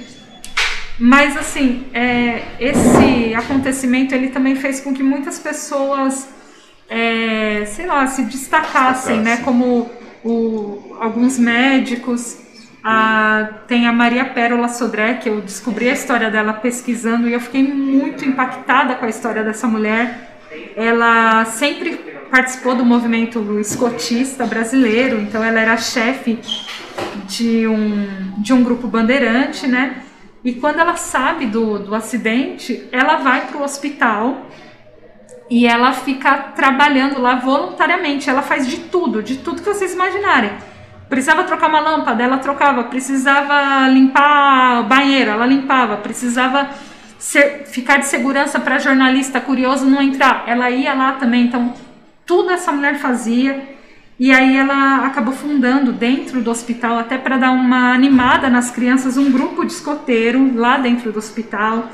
Mas 1.00 1.38
assim, 1.38 1.86
é, 1.94 2.44
esse 2.60 3.34
acontecimento 3.36 4.16
ele 4.16 4.30
também 4.30 4.56
fez 4.56 4.82
com 4.82 4.94
que 4.94 5.04
muitas 5.04 5.38
pessoas, 5.38 6.28
é, 6.90 7.66
sei 7.68 7.86
lá, 7.86 8.08
se 8.08 8.24
destacassem, 8.24 9.20
né? 9.20 9.38
Como 9.38 9.90
o, 10.24 10.98
alguns 11.00 11.38
médicos. 11.38 12.46
A, 12.84 13.50
tem 13.68 13.86
a 13.86 13.92
Maria 13.92 14.24
Pérola 14.24 14.70
Sodré, 14.70 15.16
que 15.16 15.28
eu 15.28 15.42
descobri 15.42 15.90
a 15.90 15.94
história 15.94 16.32
dela 16.32 16.54
pesquisando 16.54 17.28
e 17.28 17.34
eu 17.34 17.40
fiquei 17.40 17.62
muito 17.62 18.24
impactada 18.24 18.96
com 18.96 19.06
a 19.06 19.10
história 19.10 19.44
dessa 19.44 19.68
mulher. 19.68 20.40
Ela 20.76 21.44
sempre 21.46 22.17
participou 22.30 22.76
do 22.76 22.86
movimento 22.86 23.60
escotista 23.60 24.46
brasileiro, 24.46 25.20
então 25.20 25.44
ela 25.44 25.60
era 25.60 25.78
chefe 25.78 26.40
de 27.28 27.68
um, 27.68 28.34
de 28.38 28.54
um 28.54 28.64
grupo 28.64 28.88
bandeirante, 28.88 29.68
né? 29.68 30.04
E 30.44 30.54
quando 30.54 30.80
ela 30.80 30.96
sabe 30.96 31.46
do, 31.46 31.80
do 31.80 31.96
acidente, 31.96 32.88
ela 32.92 33.18
vai 33.18 33.48
para 33.48 33.58
o 33.58 33.64
hospital 33.64 34.46
e 35.50 35.66
ela 35.66 35.94
fica 35.94 36.38
trabalhando 36.56 37.20
lá 37.20 37.36
voluntariamente. 37.36 38.30
Ela 38.30 38.42
faz 38.42 38.68
de 38.68 38.78
tudo, 38.78 39.22
de 39.22 39.38
tudo 39.38 39.62
que 39.62 39.68
vocês 39.68 39.94
imaginarem. 39.94 40.52
Precisava 41.10 41.44
trocar 41.44 41.70
uma 41.70 41.80
lâmpada, 41.80 42.24
ela 42.24 42.38
trocava. 42.38 42.84
Precisava 42.86 43.88
limpar 43.90 44.84
banheiro, 44.84 45.32
ela 45.32 45.46
limpava. 45.46 45.98
Precisava 45.98 46.70
ser, 47.18 47.66
ficar 47.66 47.98
de 47.98 48.06
segurança 48.06 48.60
para 48.60 48.78
jornalista 48.78 49.40
curioso 49.40 49.86
não 49.86 50.02
entrar, 50.02 50.44
ela 50.48 50.70
ia 50.70 50.94
lá 50.94 51.14
também. 51.14 51.46
Então, 51.46 51.74
tudo 52.28 52.52
essa 52.52 52.72
mulher 52.72 53.00
fazia. 53.00 53.76
E 54.20 54.32
aí 54.32 54.58
ela 54.58 55.06
acabou 55.06 55.34
fundando 55.34 55.94
dentro 55.94 56.42
do 56.42 56.52
hospital, 56.52 56.98
até 56.98 57.18
para 57.18 57.38
dar 57.38 57.52
uma 57.52 57.94
animada 57.94 58.50
nas 58.50 58.70
crianças, 58.70 59.16
um 59.16 59.32
grupo 59.32 59.64
de 59.64 59.72
escoteiro 59.72 60.56
lá 60.56 60.78
dentro 60.78 61.12
do 61.12 61.20
hospital. 61.20 61.90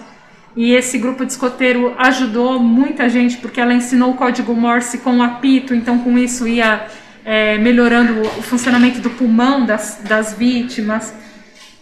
E 0.55 0.73
esse 0.73 0.97
grupo 0.97 1.25
de 1.25 1.31
escoteiro 1.31 1.93
ajudou 1.97 2.59
muita 2.59 3.09
gente, 3.09 3.37
porque 3.37 3.59
ela 3.59 3.73
ensinou 3.73 4.11
o 4.11 4.13
código 4.15 4.53
Morse 4.55 4.99
com 4.99 5.21
apito, 5.21 5.73
então 5.73 5.99
com 5.99 6.17
isso 6.17 6.47
ia 6.47 6.87
é, 7.25 7.57
melhorando 7.57 8.21
o 8.21 8.41
funcionamento 8.41 8.99
do 8.99 9.09
pulmão 9.09 9.65
das, 9.65 10.01
das 10.07 10.33
vítimas. 10.33 11.13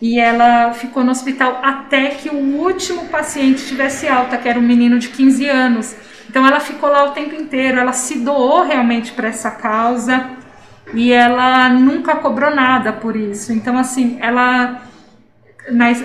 E 0.01 0.19
ela 0.19 0.73
ficou 0.73 1.03
no 1.03 1.11
hospital 1.11 1.59
até 1.63 2.09
que 2.09 2.29
o 2.29 2.57
último 2.57 3.05
paciente 3.05 3.67
tivesse 3.67 4.07
alta, 4.07 4.37
que 4.37 4.49
era 4.49 4.57
um 4.57 4.63
menino 4.63 4.97
de 4.97 5.09
15 5.09 5.47
anos. 5.47 5.95
Então 6.31 6.47
ela 6.47 6.61
ficou 6.61 6.89
lá 6.89 7.03
o 7.03 7.11
tempo 7.11 7.35
inteiro, 7.35 7.77
ela 7.77 7.91
se 7.91 8.19
doou 8.19 8.63
realmente 8.63 9.11
para 9.11 9.27
essa 9.27 9.51
causa 9.51 10.29
e 10.93 11.11
ela 11.11 11.67
nunca 11.67 12.15
cobrou 12.15 12.55
nada 12.55 12.93
por 12.93 13.17
isso. 13.17 13.51
Então 13.51 13.77
assim, 13.77 14.17
ela 14.21 14.81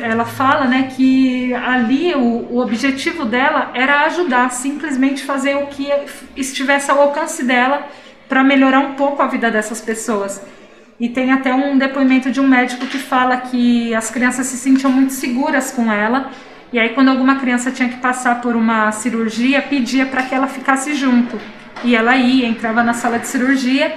ela 0.03 0.25
fala 0.25 0.65
né, 0.65 0.91
que 0.95 1.55
ali 1.55 2.13
o, 2.15 2.49
o, 2.51 2.59
objetivo 2.59 3.25
dela 3.25 3.71
era 3.73 4.01
ajudar, 4.03 4.51
simplesmente 4.51 5.23
fazer 5.23 5.55
o 5.57 5.69
que 5.69 5.89
estivesse 6.37 6.91
ao 6.91 7.01
alcance 7.01 7.45
dela 7.45 7.87
para 8.29 8.43
melhorar 8.43 8.81
um 8.81 8.95
pouco 8.95 9.23
a 9.23 9.29
vida 9.29 9.49
dessas 9.49 9.81
pessoas. 9.81 10.43
E 10.99 11.09
tem 11.09 11.33
até 11.33 11.55
um 11.55 11.79
depoimento 11.79 12.33
de 12.33 12.41
um 12.41 12.47
médico 12.47 12.85
que 12.87 12.99
fala 12.99 13.37
que 13.37 13.95
as 13.95 14.11
crianças 14.11 14.47
se 14.49 14.57
sentiam 14.57 14.91
muito 14.91 15.13
seguras 15.13 15.71
com 15.71 15.91
ela 15.91 16.31
e 16.73 16.79
aí, 16.79 16.91
quando 16.91 17.09
alguma 17.09 17.37
criança 17.37 17.71
tinha 17.71 17.89
que 17.89 17.97
passar 17.99 18.41
por 18.41 18.57
uma 18.57 18.91
cirurgia, 18.91 19.63
pedia 19.63 20.07
para 20.07 20.23
que 20.23 20.35
ela 20.35 20.47
ficasse 20.47 20.95
junto. 20.95 21.39
E 21.85 21.95
ela 21.95 22.17
ia, 22.17 22.47
entrava 22.47 22.83
na 22.83 22.93
sala 22.93 23.19
de 23.19 23.27
cirurgia. 23.27 23.95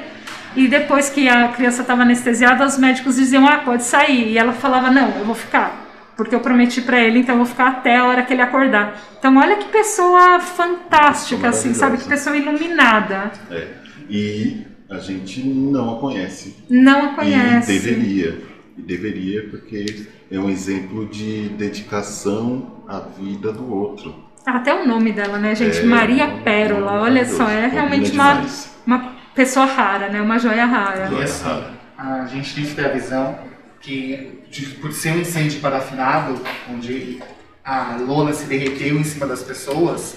E 0.55 0.67
depois 0.67 1.09
que 1.09 1.27
a 1.27 1.49
criança 1.49 1.81
estava 1.81 2.03
anestesiada, 2.03 2.65
os 2.65 2.77
médicos 2.77 3.15
diziam: 3.15 3.47
Ah, 3.47 3.59
pode 3.59 3.83
sair. 3.83 4.31
E 4.31 4.37
ela 4.37 4.53
falava: 4.53 4.91
Não, 4.91 5.09
eu 5.17 5.25
vou 5.25 5.35
ficar. 5.35 5.87
Porque 6.15 6.35
eu 6.35 6.41
prometi 6.41 6.81
para 6.81 6.99
ele, 6.99 7.19
então 7.19 7.35
eu 7.35 7.39
vou 7.39 7.45
ficar 7.45 7.69
até 7.69 7.95
a 7.95 8.05
hora 8.05 8.23
que 8.23 8.33
ele 8.33 8.41
acordar. 8.41 8.99
Então, 9.17 9.37
olha 9.37 9.55
que 9.55 9.69
pessoa 9.69 10.39
fantástica, 10.41 11.47
assim, 11.47 11.73
sabe? 11.73 11.97
Que 11.97 12.09
pessoa 12.09 12.35
iluminada. 12.35 13.31
É. 13.49 13.67
E 14.09 14.65
a 14.89 14.97
gente 14.97 15.41
não 15.43 15.95
a 15.95 15.99
conhece. 15.99 16.57
Não 16.69 17.11
a 17.11 17.13
conhece. 17.13 17.71
E 17.71 17.79
deveria. 17.79 18.41
E 18.79 18.81
deveria, 18.81 19.49
porque 19.49 20.07
é 20.31 20.39
um 20.39 20.49
exemplo 20.49 21.05
de 21.05 21.49
dedicação 21.49 22.83
à 22.87 22.99
vida 22.99 23.51
do 23.51 23.73
outro. 23.73 24.15
Até 24.45 24.73
o 24.73 24.87
nome 24.87 25.11
dela, 25.11 25.37
né, 25.37 25.53
gente? 25.53 25.79
É, 25.79 25.83
Maria 25.83 26.27
Pérola. 26.43 27.01
Olha 27.01 27.25
só, 27.25 27.47
é 27.49 27.67
realmente 27.67 28.11
uma, 28.11 28.45
uma 28.85 29.15
pessoa 29.35 29.65
rara, 29.65 30.09
né? 30.09 30.21
Uma 30.21 30.39
joia 30.39 30.65
rara. 30.65 31.09
E 31.11 31.23
assim, 31.23 31.63
a 31.97 32.25
gente 32.25 32.55
tem 32.55 32.65
que 32.65 32.73
ter 32.73 32.85
a 32.85 32.89
visão 32.89 33.37
que, 33.81 34.43
de, 34.49 34.65
por 34.75 34.91
ser 34.93 35.11
um 35.11 35.19
incêndio 35.19 35.59
parafinado, 35.59 36.41
onde 36.71 37.19
a 37.63 37.97
lona 37.97 38.33
se 38.33 38.45
derreteu 38.45 38.97
em 38.97 39.03
cima 39.03 39.27
das 39.27 39.43
pessoas, 39.43 40.15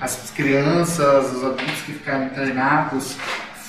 as 0.00 0.30
crianças, 0.30 1.32
os 1.34 1.44
adultos 1.44 1.82
que 1.82 1.92
ficaram 1.92 2.26
internados, 2.26 3.16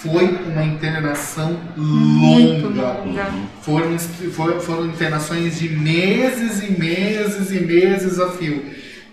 foi 0.02 0.40
uma 0.48 0.64
internação 0.64 1.60
longa. 1.76 3.34
Foram, 3.62 4.00
foram, 4.32 4.60
foram 4.62 4.86
internações 4.86 5.60
de 5.60 5.70
meses 5.70 6.64
e 6.64 6.72
meses 6.72 7.52
e 7.52 7.60
meses 7.60 8.18
a 8.20 8.30
fio. 8.32 8.64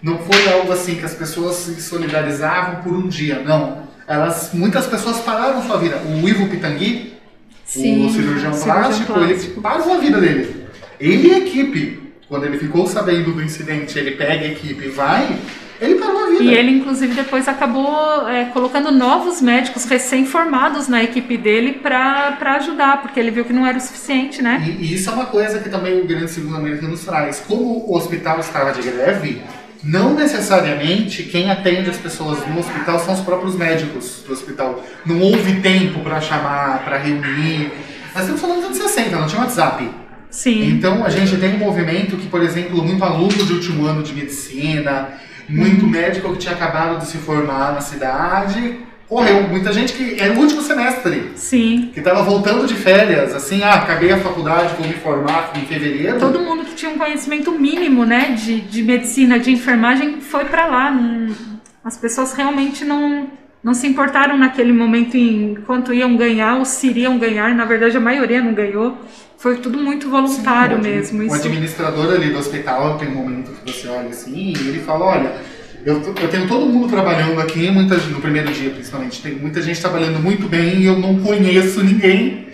Não 0.00 0.18
foi 0.18 0.48
algo 0.52 0.70
assim 0.70 0.94
que 0.94 1.04
as 1.04 1.14
pessoas 1.14 1.56
se 1.56 1.82
solidarizavam 1.82 2.82
por 2.82 2.92
um 2.92 3.08
dia, 3.08 3.42
não. 3.42 3.84
Elas, 4.06 4.50
muitas 4.52 4.86
pessoas 4.86 5.18
pararam 5.18 5.60
sua 5.66 5.78
vida. 5.78 5.98
O 5.98 6.28
Ivo 6.28 6.48
Pitangui, 6.48 7.14
Sim, 7.64 8.06
o 8.06 8.10
cirurgião, 8.10 8.52
cirurgião 8.52 8.74
plástico, 8.74 9.12
plástico, 9.12 9.52
ele 9.52 9.60
parou 9.60 9.94
a 9.94 9.98
vida 9.98 10.20
dele. 10.20 10.66
Ele 11.00 11.28
e 11.28 11.34
a 11.34 11.38
equipe, 11.38 12.12
quando 12.28 12.44
ele 12.44 12.58
ficou 12.58 12.86
sabendo 12.86 13.32
do 13.32 13.42
incidente, 13.42 13.98
ele 13.98 14.12
pega 14.12 14.44
a 14.44 14.48
equipe 14.48 14.84
e 14.84 14.88
vai, 14.88 15.36
ele 15.80 15.96
parou 15.96 16.25
E 16.42 16.54
ele, 16.54 16.70
inclusive, 16.70 17.14
depois 17.14 17.48
acabou 17.48 18.28
é, 18.28 18.46
colocando 18.46 18.90
novos 18.90 19.40
médicos 19.40 19.84
recém-formados 19.84 20.88
na 20.88 21.02
equipe 21.02 21.36
dele 21.36 21.72
para 21.74 22.36
ajudar, 22.56 23.02
porque 23.02 23.18
ele 23.18 23.30
viu 23.30 23.44
que 23.44 23.52
não 23.52 23.66
era 23.66 23.78
o 23.78 23.80
suficiente, 23.80 24.42
né? 24.42 24.62
E, 24.66 24.84
e 24.84 24.94
isso 24.94 25.10
é 25.10 25.12
uma 25.12 25.26
coisa 25.26 25.58
que 25.58 25.68
também 25.68 26.00
o 26.00 26.06
Grande 26.06 26.30
Segundo 26.30 26.56
América 26.56 26.86
nos 26.86 27.04
traz. 27.04 27.42
Como 27.46 27.84
o 27.86 27.96
hospital 27.96 28.40
estava 28.40 28.72
de 28.72 28.82
greve, 28.82 29.42
não 29.82 30.14
necessariamente 30.14 31.22
quem 31.24 31.50
atende 31.50 31.90
as 31.90 31.96
pessoas 31.96 32.38
no 32.48 32.58
hospital 32.58 32.98
são 32.98 33.14
os 33.14 33.20
próprios 33.20 33.54
médicos 33.54 34.22
do 34.26 34.32
hospital. 34.32 34.82
Não 35.04 35.20
houve 35.20 35.60
tempo 35.60 36.00
para 36.00 36.20
chamar, 36.20 36.84
para 36.84 36.98
reunir. 36.98 37.70
Nós 38.12 38.22
estamos 38.22 38.40
falando 38.40 38.68
dos 38.68 38.80
anos 38.80 38.90
60, 38.90 39.16
não 39.16 39.26
tinha 39.26 39.42
WhatsApp. 39.42 39.88
Sim. 40.30 40.70
Então 40.70 41.04
a 41.04 41.08
gente 41.08 41.36
tem 41.36 41.54
um 41.54 41.58
movimento 41.58 42.16
que, 42.16 42.26
por 42.26 42.42
exemplo, 42.42 42.82
muito 42.82 43.02
aluno 43.04 43.28
de 43.28 43.52
último 43.52 43.86
ano 43.86 44.02
de 44.02 44.12
medicina, 44.12 45.08
muito 45.48 45.86
médico 45.86 46.32
que 46.32 46.38
tinha 46.38 46.54
acabado 46.54 46.98
de 46.98 47.06
se 47.06 47.18
formar 47.18 47.72
na 47.72 47.80
cidade. 47.80 48.80
Correu, 49.08 49.42
muita 49.48 49.72
gente 49.72 49.92
que 49.92 50.20
era 50.20 50.34
o 50.34 50.38
último 50.38 50.60
semestre. 50.60 51.30
Sim. 51.36 51.90
Que 51.94 52.00
estava 52.00 52.22
voltando 52.22 52.66
de 52.66 52.74
férias, 52.74 53.32
assim, 53.32 53.62
ah, 53.62 53.74
acabei 53.74 54.10
a 54.10 54.18
faculdade, 54.18 54.74
vou 54.76 54.86
me 54.86 54.94
formar 54.94 55.52
em 55.54 55.64
fevereiro. 55.64 56.18
Todo 56.18 56.40
mundo 56.40 56.64
que 56.64 56.74
tinha 56.74 56.90
um 56.90 56.98
conhecimento 56.98 57.52
mínimo, 57.52 58.04
né, 58.04 58.32
de, 58.32 58.60
de 58.62 58.82
medicina, 58.82 59.38
de 59.38 59.52
enfermagem, 59.52 60.20
foi 60.20 60.46
para 60.46 60.66
lá. 60.66 60.98
As 61.84 61.96
pessoas 61.96 62.32
realmente 62.32 62.84
não, 62.84 63.28
não 63.66 63.74
se 63.74 63.84
importaram 63.84 64.38
naquele 64.38 64.72
momento 64.72 65.16
em 65.16 65.56
quanto 65.66 65.92
iam 65.92 66.16
ganhar 66.16 66.54
ou 66.56 66.64
se 66.64 66.86
iriam 66.86 67.18
ganhar. 67.18 67.52
Na 67.52 67.64
verdade, 67.64 67.96
a 67.96 68.00
maioria 68.00 68.40
não 68.40 68.54
ganhou. 68.54 68.96
Foi 69.36 69.56
tudo 69.56 69.76
muito 69.76 70.08
voluntário 70.08 70.76
Sim, 70.76 70.88
mesmo. 70.88 71.28
O 71.28 71.34
administrador 71.34 72.14
ali 72.14 72.30
do 72.30 72.38
hospital 72.38 72.96
tem 72.96 73.08
um 73.08 73.16
momento 73.16 73.50
que 73.64 73.72
você 73.72 73.88
olha 73.88 74.10
assim 74.10 74.54
e 74.56 74.68
ele 74.68 74.78
fala, 74.78 75.06
olha, 75.06 75.32
eu, 75.84 76.00
eu 76.00 76.28
tenho 76.28 76.46
todo 76.46 76.64
mundo 76.64 76.86
trabalhando 76.86 77.40
aqui, 77.40 77.68
muita, 77.68 77.96
no 77.96 78.20
primeiro 78.20 78.52
dia 78.52 78.70
principalmente, 78.70 79.20
tem 79.20 79.34
muita 79.34 79.60
gente 79.60 79.80
trabalhando 79.80 80.20
muito 80.20 80.48
bem 80.48 80.82
e 80.82 80.84
eu 80.84 80.96
não 81.00 81.18
conheço 81.18 81.82
ninguém. 81.82 82.46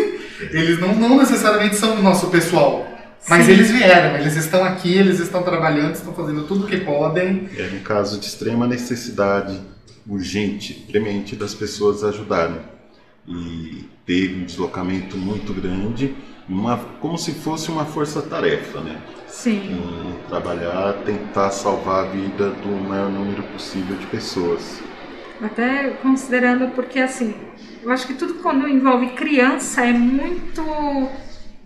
eles 0.50 0.80
não, 0.80 0.94
não 0.94 1.18
necessariamente 1.18 1.76
são 1.76 1.96
o 1.96 2.02
nosso 2.02 2.28
pessoal. 2.28 2.88
Mas 3.28 3.44
Sim. 3.44 3.52
eles 3.52 3.70
vieram, 3.70 4.16
eles 4.16 4.34
estão 4.34 4.64
aqui, 4.64 4.96
eles 4.96 5.20
estão 5.20 5.42
trabalhando, 5.42 5.94
estão 5.94 6.14
fazendo 6.14 6.44
tudo 6.44 6.64
o 6.64 6.66
que 6.66 6.78
podem. 6.78 7.50
É 7.54 7.68
um 7.74 7.80
caso 7.80 8.18
de 8.18 8.24
extrema 8.24 8.66
necessidade, 8.66 9.60
urgente, 10.06 10.74
premente 10.90 11.34
das 11.34 11.54
pessoas 11.54 12.04
ajudarem 12.04 12.60
e 13.26 13.84
teve 14.04 14.42
um 14.42 14.44
deslocamento 14.44 15.16
muito 15.16 15.52
grande, 15.54 16.14
uma, 16.48 16.76
como 17.00 17.16
se 17.16 17.32
fosse 17.32 17.70
uma 17.70 17.86
força-tarefa, 17.86 18.80
né? 18.80 19.00
Sim. 19.26 19.78
Em 19.78 20.28
trabalhar, 20.28 20.92
tentar 21.04 21.50
salvar 21.50 22.04
a 22.04 22.08
vida 22.08 22.50
do 22.50 22.68
maior 22.68 23.10
número 23.10 23.42
possível 23.44 23.96
de 23.96 24.06
pessoas. 24.06 24.80
Até 25.40 25.90
considerando, 26.02 26.72
porque 26.74 27.00
assim, 27.00 27.34
eu 27.82 27.90
acho 27.90 28.06
que 28.06 28.14
tudo 28.14 28.34
quando 28.34 28.68
envolve 28.68 29.08
criança 29.08 29.84
é 29.84 29.92
muito. 29.92 30.62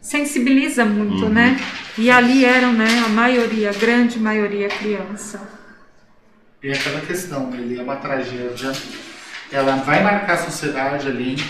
sensibiliza 0.01 0.85
muito, 0.85 1.25
uhum. 1.25 1.29
né? 1.31 1.59
E 1.99 2.11
ali 2.11 2.45
eram, 2.45 2.73
né, 2.73 3.03
a 3.05 3.09
maioria, 3.09 3.71
a 3.71 3.73
grande 3.73 4.19
maioria 4.19 4.69
criança. 4.69 5.58
E 6.69 6.73
aquela 6.73 7.01
questão, 7.01 7.51
ele 7.55 7.81
é 7.81 7.83
uma 7.83 7.97
tragédia 7.97 8.73
ela 9.51 9.77
vai 9.77 10.03
marcar 10.03 10.35
a 10.35 10.37
sociedade 10.37 11.09
ali, 11.09 11.43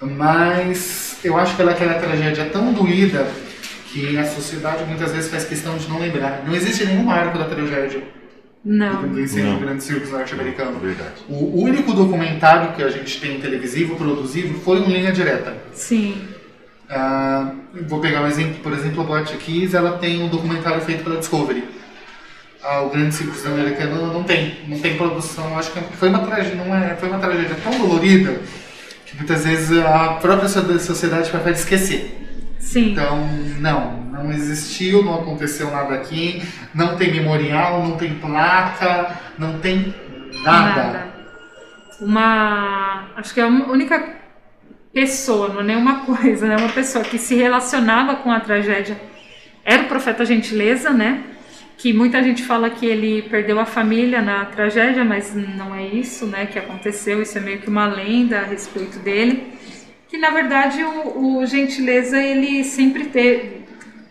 mas 0.00 1.18
eu 1.24 1.36
acho 1.36 1.56
que 1.56 1.62
ela 1.62 1.72
é 1.72 1.74
aquela 1.74 1.94
tragédia 1.94 2.44
tão 2.44 2.72
doída 2.72 3.26
que 3.86 4.16
a 4.16 4.24
sociedade 4.24 4.84
muitas 4.84 5.10
vezes 5.10 5.28
faz 5.28 5.44
questão 5.44 5.76
de 5.76 5.88
não 5.88 5.98
lembrar. 5.98 6.44
Não 6.46 6.54
existe 6.54 6.84
nenhum 6.84 7.02
marco 7.02 7.36
da 7.36 7.46
tragédia. 7.46 8.00
Não. 8.64 9.08
do 9.08 9.20
incêndio 9.20 9.46
Não. 9.46 9.58
do 9.58 9.64
Grande 9.64 9.82
Circo 9.82 10.08
norte-americano. 10.08 10.78
Verdade. 10.78 11.14
O 11.28 11.62
único 11.62 11.92
documentário 11.92 12.72
que 12.76 12.82
a 12.84 12.90
gente 12.90 13.20
tem 13.20 13.40
televisivo 13.40 13.96
produzido 13.96 14.56
foi 14.60 14.78
um 14.82 14.88
Linha 14.88 15.10
Direta. 15.10 15.56
Sim. 15.72 16.28
Ah, 16.88 17.50
vou 17.88 17.98
pegar 17.98 18.22
um 18.22 18.28
exemplo, 18.28 18.60
por 18.62 18.72
exemplo, 18.72 19.00
a 19.00 19.04
Boate 19.04 19.36
Kiss, 19.36 19.74
ela 19.74 19.98
tem 19.98 20.22
um 20.22 20.28
documentário 20.28 20.80
feito 20.82 21.02
pela 21.02 21.16
Discovery. 21.16 21.79
Ah, 22.62 22.82
o 22.82 22.90
Grande 22.90 23.14
Circo 23.14 23.34
Americano 23.48 24.12
não 24.12 24.22
tem, 24.22 24.58
não 24.68 24.78
tem 24.78 24.96
produção. 24.96 25.58
Acho 25.58 25.72
que 25.72 25.80
foi 25.96 26.08
uma 26.10 26.18
tragédia, 26.20 26.62
não 26.62 26.74
é, 26.74 26.94
foi 26.94 27.08
uma 27.08 27.18
tragédia 27.18 27.56
tão 27.62 27.72
dolorida 27.78 28.38
que 29.06 29.16
muitas 29.16 29.44
vezes 29.44 29.78
a 29.78 30.18
própria 30.20 30.48
so- 30.48 30.78
sociedade 30.78 31.30
prefere 31.30 31.56
esquecer. 31.56 32.16
Sim. 32.58 32.92
Então, 32.92 33.26
não, 33.58 34.02
não 34.02 34.30
existiu, 34.30 35.02
não 35.02 35.14
aconteceu 35.14 35.70
nada 35.70 35.94
aqui, 35.94 36.42
não 36.74 36.96
tem 36.96 37.10
memorial, 37.12 37.82
não 37.82 37.96
tem 37.96 38.14
placa, 38.14 39.16
não 39.38 39.58
tem 39.58 39.94
nada. 40.44 41.08
Uma. 41.98 43.08
Acho 43.16 43.32
que 43.32 43.40
é 43.40 43.44
a 43.44 43.48
única 43.48 44.20
pessoa, 44.92 45.48
não 45.48 45.60
é 45.60 45.64
nenhuma 45.64 46.00
coisa, 46.00 46.46
né? 46.46 46.56
Uma 46.56 46.68
pessoa 46.68 47.02
que 47.04 47.18
se 47.18 47.34
relacionava 47.34 48.16
com 48.16 48.30
a 48.30 48.38
tragédia 48.40 49.00
era 49.64 49.82
o 49.82 49.88
profeta 49.88 50.24
Gentileza, 50.24 50.90
né? 50.90 51.24
Que 51.80 51.94
muita 51.94 52.22
gente 52.22 52.42
fala 52.42 52.68
que 52.68 52.84
ele 52.84 53.22
perdeu 53.22 53.58
a 53.58 53.64
família 53.64 54.20
na 54.20 54.44
tragédia, 54.44 55.02
mas 55.02 55.34
não 55.34 55.74
é 55.74 55.86
isso, 55.86 56.26
né? 56.26 56.44
Que 56.44 56.58
aconteceu, 56.58 57.22
isso 57.22 57.38
é 57.38 57.40
meio 57.40 57.58
que 57.58 57.70
uma 57.70 57.86
lenda 57.86 58.40
a 58.40 58.44
respeito 58.44 58.98
dele. 58.98 59.54
Que 60.06 60.18
na 60.18 60.28
verdade 60.28 60.84
o, 60.84 61.38
o 61.38 61.46
Gentileza 61.46 62.20
ele 62.20 62.64
sempre 62.64 63.06
teve, 63.06 63.62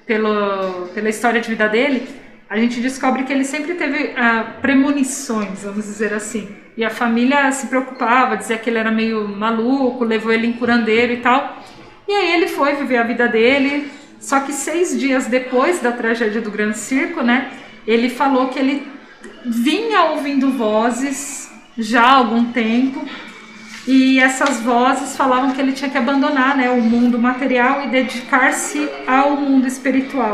pelo, 0.03 0.87
pela 0.95 1.09
história 1.09 1.39
de 1.39 1.47
vida 1.47 1.69
dele, 1.69 2.07
a 2.49 2.57
gente 2.57 2.79
descobre 2.79 3.23
que 3.23 3.31
ele 3.31 3.45
sempre 3.45 3.75
teve 3.75 4.13
ah, 4.17 4.55
premonições, 4.59 5.61
vamos 5.61 5.85
dizer 5.85 6.11
assim. 6.11 6.49
E 6.75 6.83
a 6.83 6.89
família 6.89 7.51
se 7.51 7.67
preocupava, 7.67 8.35
dizia 8.35 8.57
que 8.57 8.67
ele 8.71 8.79
era 8.79 8.89
meio 8.89 9.27
maluco, 9.27 10.03
levou 10.03 10.33
ele 10.33 10.47
em 10.47 10.53
curandeiro 10.53 11.13
e 11.13 11.17
tal. 11.17 11.61
E 12.07 12.13
aí 12.13 12.31
ele 12.33 12.47
foi 12.47 12.75
viver 12.77 12.97
a 12.97 13.03
vida 13.03 13.27
dele. 13.27 13.91
Só 14.19 14.41
que 14.41 14.51
seis 14.51 14.99
dias 14.99 15.27
depois 15.27 15.79
da 15.79 15.91
tragédia 15.91 16.41
do 16.41 16.51
Grande 16.51 16.77
Circo, 16.77 17.23
né? 17.23 17.51
Ele 17.87 18.09
falou 18.09 18.49
que 18.49 18.59
ele 18.59 18.87
vinha 19.45 20.03
ouvindo 20.03 20.51
vozes 20.51 21.49
já 21.77 22.01
há 22.01 22.13
algum 22.15 22.51
tempo. 22.51 23.03
E 23.87 24.19
essas 24.19 24.59
vozes 24.61 25.15
falavam 25.15 25.51
que 25.51 25.61
ele 25.61 25.71
tinha 25.71 25.89
que 25.89 25.97
abandonar 25.97 26.55
né, 26.55 26.69
o 26.69 26.81
mundo 26.81 27.17
material 27.17 27.81
e 27.83 27.87
dedicar-se 27.87 28.87
ao 29.07 29.31
mundo 29.37 29.65
espiritual. 29.65 30.33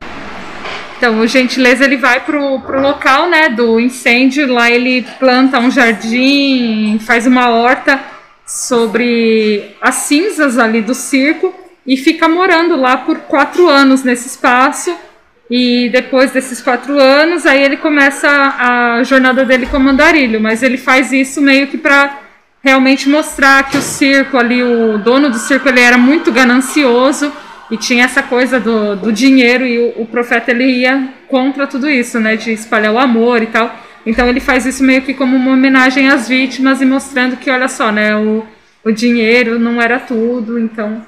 Então, 0.97 1.19
o 1.19 1.27
Gentileza 1.27 1.85
ele 1.85 1.97
vai 1.97 2.21
pro, 2.21 2.59
pro 2.61 2.81
local, 2.81 3.29
né, 3.29 3.49
do 3.49 3.79
incêndio, 3.79 4.51
lá 4.51 4.69
ele 4.71 5.05
planta 5.19 5.59
um 5.59 5.69
jardim, 5.69 6.99
faz 6.99 7.27
uma 7.27 7.49
horta 7.49 7.99
sobre 8.45 9.75
as 9.81 9.95
cinzas 9.95 10.57
ali 10.57 10.81
do 10.81 10.93
circo 10.93 11.53
e 11.85 11.95
fica 11.95 12.27
morando 12.27 12.75
lá 12.75 12.97
por 12.97 13.19
quatro 13.19 13.67
anos 13.69 14.03
nesse 14.03 14.27
espaço. 14.27 14.95
E 15.49 15.89
depois 15.89 16.31
desses 16.31 16.59
quatro 16.59 16.97
anos, 16.97 17.45
aí 17.45 17.63
ele 17.63 17.77
começa 17.77 18.27
a 18.27 19.03
jornada 19.03 19.45
dele 19.45 19.67
como 19.67 19.89
andarilho, 19.89 20.41
mas 20.41 20.63
ele 20.63 20.77
faz 20.77 21.11
isso 21.11 21.39
meio 21.39 21.67
que 21.67 21.77
para 21.77 22.19
realmente 22.63 23.07
mostrar 23.07 23.69
que 23.69 23.77
o 23.77 23.81
circo 23.81 24.37
ali, 24.37 24.63
o 24.63 24.97
dono 24.97 25.29
do 25.29 25.37
circo, 25.37 25.69
ele 25.69 25.81
era 25.81 25.99
muito 25.99 26.31
ganancioso 26.31 27.31
e 27.69 27.77
tinha 27.77 28.05
essa 28.05 28.23
coisa 28.23 28.59
do, 28.59 28.95
do 28.95 29.11
dinheiro 29.11 29.63
e 29.63 29.77
o, 29.77 30.01
o 30.01 30.05
profeta 30.07 30.49
ele 30.49 30.65
ia 30.65 31.09
contra 31.27 31.67
tudo 31.67 31.87
isso, 31.87 32.19
né, 32.19 32.35
de 32.35 32.51
espalhar 32.51 32.91
o 32.91 32.97
amor 32.97 33.43
e 33.43 33.47
tal. 33.47 33.71
Então 34.03 34.27
ele 34.27 34.39
faz 34.39 34.65
isso 34.65 34.83
meio 34.83 35.03
que 35.03 35.13
como 35.13 35.35
uma 35.35 35.51
homenagem 35.51 36.09
às 36.09 36.27
vítimas 36.27 36.81
e 36.81 36.85
mostrando 36.85 37.37
que, 37.37 37.51
olha 37.51 37.67
só, 37.67 37.91
né, 37.91 38.15
o, 38.15 38.43
o 38.83 38.91
dinheiro 38.91 39.59
não 39.59 39.79
era 39.79 39.99
tudo, 39.99 40.57
então 40.57 41.05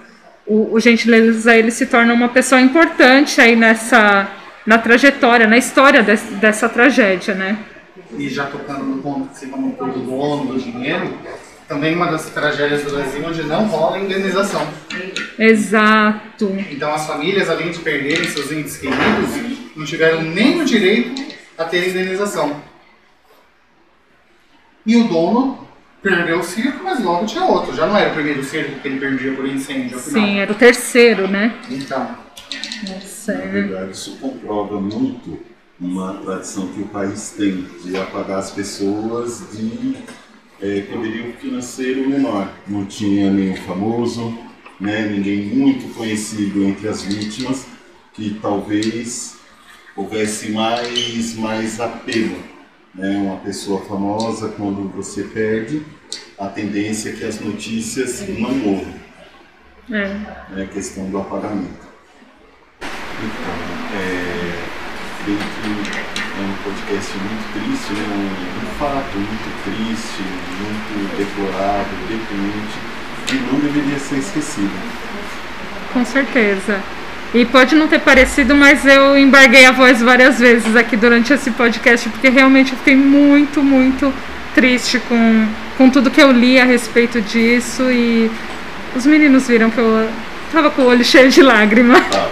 o, 0.48 0.74
o 0.74 0.80
Gentileza 0.80 1.56
ele 1.56 1.72
se 1.72 1.86
torna 1.86 2.14
uma 2.14 2.30
pessoa 2.30 2.62
importante 2.62 3.42
aí 3.42 3.56
nessa 3.56 4.32
na 4.66 4.78
trajetória, 4.78 5.48
na 5.48 5.58
história 5.58 6.04
des, 6.04 6.22
dessa 6.42 6.68
tragédia, 6.68 7.34
né? 7.34 7.58
E 8.18 8.30
já 8.30 8.46
tocando 8.46 8.84
no 8.84 9.02
ponto 9.02 9.30
que 9.30 9.40
você 9.40 9.48
comentou 9.48 9.88
do 9.88 10.00
dono, 10.00 10.54
do 10.54 10.60
dinheiro, 10.60 11.18
também 11.68 11.96
uma 11.96 12.12
das 12.12 12.30
tragédias 12.30 12.84
do 12.84 12.92
Brasil 12.92 13.24
onde 13.26 13.44
não 13.44 13.66
rola 13.66 14.00
indenização. 14.00 14.68
Exato. 15.38 16.54
Então 16.70 16.94
as 16.94 17.06
famílias, 17.08 17.50
além 17.50 17.72
de 17.72 17.80
perderem 17.80 18.26
seus 18.26 18.52
entes 18.52 18.78
queridos, 18.78 19.76
não 19.76 19.86
tiveram 19.86 20.22
nem 20.22 20.62
o 20.62 20.66
direito 20.66 21.22
a 21.58 21.66
ter 21.66 21.90
indenização. 21.90 22.62
E 24.86 24.96
o 24.96 25.08
dono 25.08 25.67
perdeu 26.08 26.40
o 26.40 26.44
circo, 26.44 26.84
mas 26.84 27.04
logo 27.04 27.26
tinha 27.26 27.44
outro. 27.44 27.76
Já 27.76 27.86
não 27.88 27.98
era 27.98 28.12
o 28.12 28.14
primeiro 28.14 28.44
circo 28.44 28.80
que 28.80 28.88
ele 28.88 29.00
perdia 29.00 29.34
por 29.34 29.48
incêndio, 29.48 29.98
afinal. 29.98 30.26
Sim, 30.26 30.40
era 30.40 30.52
o 30.52 30.56
terceiro, 30.56 31.28
né? 31.28 31.56
Então, 31.70 32.18
Nossa, 32.88 33.34
Na 33.34 33.44
é. 33.44 33.48
verdade, 33.48 33.92
isso 33.92 34.18
comprova 34.18 34.80
muito 34.80 35.40
uma 35.80 36.14
tradição 36.16 36.68
que 36.70 36.82
o 36.82 36.88
país 36.88 37.36
tem 37.38 37.68
de 37.84 37.96
apagar 37.98 38.40
as 38.40 38.52
pessoas 38.52 39.44
de 39.52 39.98
é, 40.62 40.82
poderio 40.82 41.34
financeiro 41.34 42.10
menor. 42.10 42.50
Não 42.68 42.86
tinha 42.86 43.32
nenhum 43.32 43.56
famoso, 43.58 44.38
né, 44.80 45.08
ninguém 45.08 45.46
muito 45.46 45.94
conhecido 45.94 46.64
entre 46.64 46.88
as 46.88 47.04
vítimas, 47.04 47.68
que 48.14 48.40
talvez 48.42 49.38
houvesse 49.96 50.52
mais, 50.52 51.36
mais 51.36 51.80
apelo. 51.80 52.38
Né? 52.94 53.18
Uma 53.18 53.38
pessoa 53.38 53.82
famosa, 53.82 54.50
quando 54.50 54.90
você 54.90 55.24
perde, 55.24 55.84
a 56.40 56.48
tendência 56.48 57.10
é 57.10 57.14
que 57.14 57.26
as 57.26 57.40
notícias 57.40 58.24
não 58.28 58.52
morram. 58.52 58.94
é. 59.92 60.08
né, 60.50 60.64
a 60.64 60.66
questão 60.66 61.10
do 61.10 61.18
apagamento. 61.20 61.88
Então, 62.82 63.56
é, 63.96 64.64
creio 65.24 65.40
que 65.40 65.98
é 65.98 66.42
um 66.42 66.54
podcast 66.64 67.18
muito 67.18 67.54
triste, 67.54 67.94
né, 67.94 68.06
um, 68.14 68.66
um 68.66 68.80
fato 68.80 69.18
muito 69.18 69.64
triste, 69.64 70.22
muito 70.62 71.18
deplorável, 71.18 71.98
deprimente, 72.08 72.78
e 73.34 73.52
não 73.52 73.60
deveria 73.60 73.98
ser 73.98 74.20
esquecido. 74.20 74.72
Com 75.94 76.06
certeza. 76.06 76.80
E 77.34 77.44
pode 77.46 77.76
não 77.76 77.88
ter 77.88 78.00
parecido, 78.00 78.56
mas 78.56 78.86
eu 78.86 79.18
embarguei 79.18 79.66
a 79.66 79.72
voz 79.72 80.02
várias 80.02 80.40
vezes 80.40 80.76
aqui 80.76 80.96
durante 80.96 81.34
esse 81.34 81.52
podcast, 81.52 82.08
porque 82.10 82.30
realmente 82.30 82.72
eu 82.72 82.78
fiquei 82.78 82.96
muito, 82.96 83.64
muito 83.64 84.14
triste 84.54 85.00
com, 85.00 85.48
com 85.78 85.90
tudo 85.90 86.10
que 86.10 86.22
eu 86.22 86.32
li 86.32 86.60
a 86.60 86.66
respeito 86.66 87.22
disso. 87.22 87.84
E 87.92 88.32
os 88.96 89.06
meninos 89.06 89.48
viram 89.48 89.70
que 89.70 89.78
eu 89.78 90.10
tava 90.52 90.72
com 90.72 90.82
o 90.82 90.88
olho 90.88 91.06
cheio 91.06 91.30
de 91.30 91.42
lágrima. 91.42 91.96
Triste. 92.02 92.28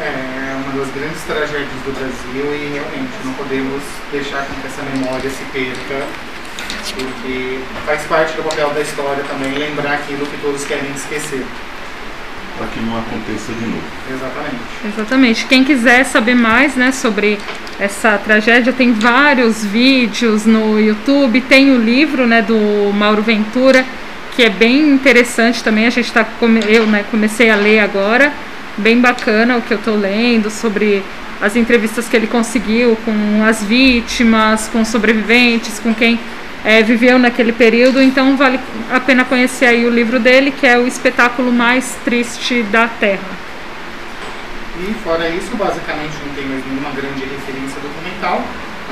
é 0.00 0.56
uma 0.64 0.84
das 0.84 0.92
grandes 0.94 1.22
tragédias 1.22 1.68
do 1.84 1.92
Brasil 1.92 2.54
e 2.54 2.72
realmente 2.74 3.12
não 3.24 3.32
podemos 3.34 3.82
deixar 4.10 4.44
com 4.46 4.54
que 4.60 4.66
essa 4.66 4.82
memória 4.82 5.30
se 5.30 5.44
perca, 5.52 6.06
porque 6.94 7.60
faz 7.86 8.02
parte 8.02 8.34
do 8.34 8.42
papel 8.42 8.70
da 8.70 8.80
história 8.80 9.22
também 9.24 9.54
lembrar 9.54 9.94
aquilo 9.94 10.26
que 10.26 10.36
todos 10.38 10.64
querem 10.64 10.90
esquecer. 10.92 11.44
Para 12.62 12.70
que 12.70 12.80
não 12.80 12.96
aconteça 12.96 13.52
de 13.52 13.66
novo. 13.66 13.82
Exatamente. 14.08 14.62
Exatamente. 14.86 15.46
Quem 15.46 15.64
quiser 15.64 16.04
saber 16.04 16.36
mais 16.36 16.76
né, 16.76 16.92
sobre 16.92 17.36
essa 17.80 18.16
tragédia, 18.18 18.72
tem 18.72 18.92
vários 18.92 19.64
vídeos 19.64 20.46
no 20.46 20.78
YouTube, 20.78 21.40
tem 21.40 21.72
o 21.72 21.78
livro 21.82 22.24
né, 22.24 22.40
do 22.40 22.92
Mauro 22.94 23.20
Ventura, 23.20 23.84
que 24.36 24.44
é 24.44 24.48
bem 24.48 24.90
interessante 24.90 25.64
também. 25.64 25.86
A 25.88 25.90
gente 25.90 26.12
tá, 26.12 26.24
come- 26.38 26.62
eu 26.68 26.86
né, 26.86 27.04
comecei 27.10 27.50
a 27.50 27.56
ler 27.56 27.80
agora, 27.80 28.32
bem 28.78 29.00
bacana 29.00 29.56
o 29.56 29.62
que 29.62 29.72
eu 29.72 29.78
estou 29.78 29.96
lendo 29.98 30.48
sobre 30.48 31.02
as 31.40 31.56
entrevistas 31.56 32.08
que 32.08 32.14
ele 32.16 32.28
conseguiu 32.28 32.96
com 33.04 33.42
as 33.44 33.64
vítimas, 33.64 34.68
com 34.72 34.84
sobreviventes, 34.84 35.80
com 35.80 35.92
quem 35.92 36.20
eh, 36.64 36.82
viveu 36.82 37.18
naquele 37.18 37.52
período. 37.52 38.00
Então 38.00 38.36
vale 38.36 38.58
a 38.90 39.00
pena 39.00 39.24
conhecer 39.24 39.66
aí 39.66 39.84
o 39.84 39.90
livro 39.90 40.18
dele, 40.18 40.50
que 40.50 40.66
é 40.66 40.78
o 40.78 40.86
espetáculo 40.86 41.52
mais 41.52 41.96
triste 42.04 42.62
da 42.64 42.88
Terra. 42.88 43.42
E 44.80 44.94
fora 45.04 45.28
isso, 45.28 45.54
basicamente 45.56 46.14
não 46.26 46.34
tem 46.34 46.44
mais 46.46 46.64
nenhuma 46.66 46.90
grande 46.90 47.20
referência 47.20 47.80
documental, 47.80 48.42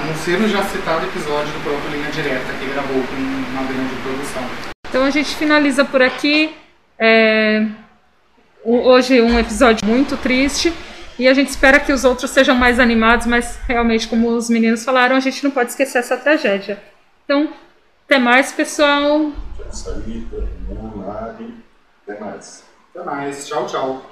a 0.01 0.07
não 0.07 0.15
ser 0.15 0.41
o 0.41 0.49
já 0.49 0.63
citado 0.65 1.07
episódio 1.07 1.53
do 1.53 1.63
próprio 1.63 1.91
Linha 1.91 2.11
Direta, 2.11 2.53
que 2.59 2.67
gravou 2.67 3.03
com 3.03 3.17
uma 3.17 3.63
grande 3.63 3.95
produção. 4.03 4.43
Então 4.89 5.05
a 5.05 5.11
gente 5.11 5.35
finaliza 5.35 5.85
por 5.85 6.03
aqui. 6.03 6.55
É, 6.99 7.65
Hoje 8.63 9.23
um 9.23 9.39
episódio 9.39 9.89
muito 9.89 10.19
triste 10.19 10.71
e 11.19 11.27
a 11.27 11.33
gente 11.33 11.49
espera 11.49 11.81
que 11.81 11.91
os 11.93 12.05
outros 12.05 12.31
sejam 12.31 12.55
mais 12.55 12.79
animados, 12.79 13.27
mas 13.27 13.59
realmente, 13.67 14.07
como 14.07 14.29
os 14.29 14.51
meninos 14.51 14.85
falaram, 14.85 15.17
a 15.17 15.21
gente 15.21 15.43
não 15.43 15.51
pode 15.51 15.71
esquecer 15.71 15.99
essa 15.99 16.15
tragédia. 16.15 16.79
Então, 17.31 17.49
até 18.07 18.19
mais, 18.19 18.51
pessoal. 18.51 19.31
Sarita, 19.71 20.49
Mari, 20.97 21.63
até 22.03 22.19
mais. 22.19 22.65
Até 22.93 23.05
mais, 23.05 23.47
tchau, 23.47 23.67
tchau. 23.67 24.03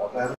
Até 0.00 0.18
mais. 0.18 0.33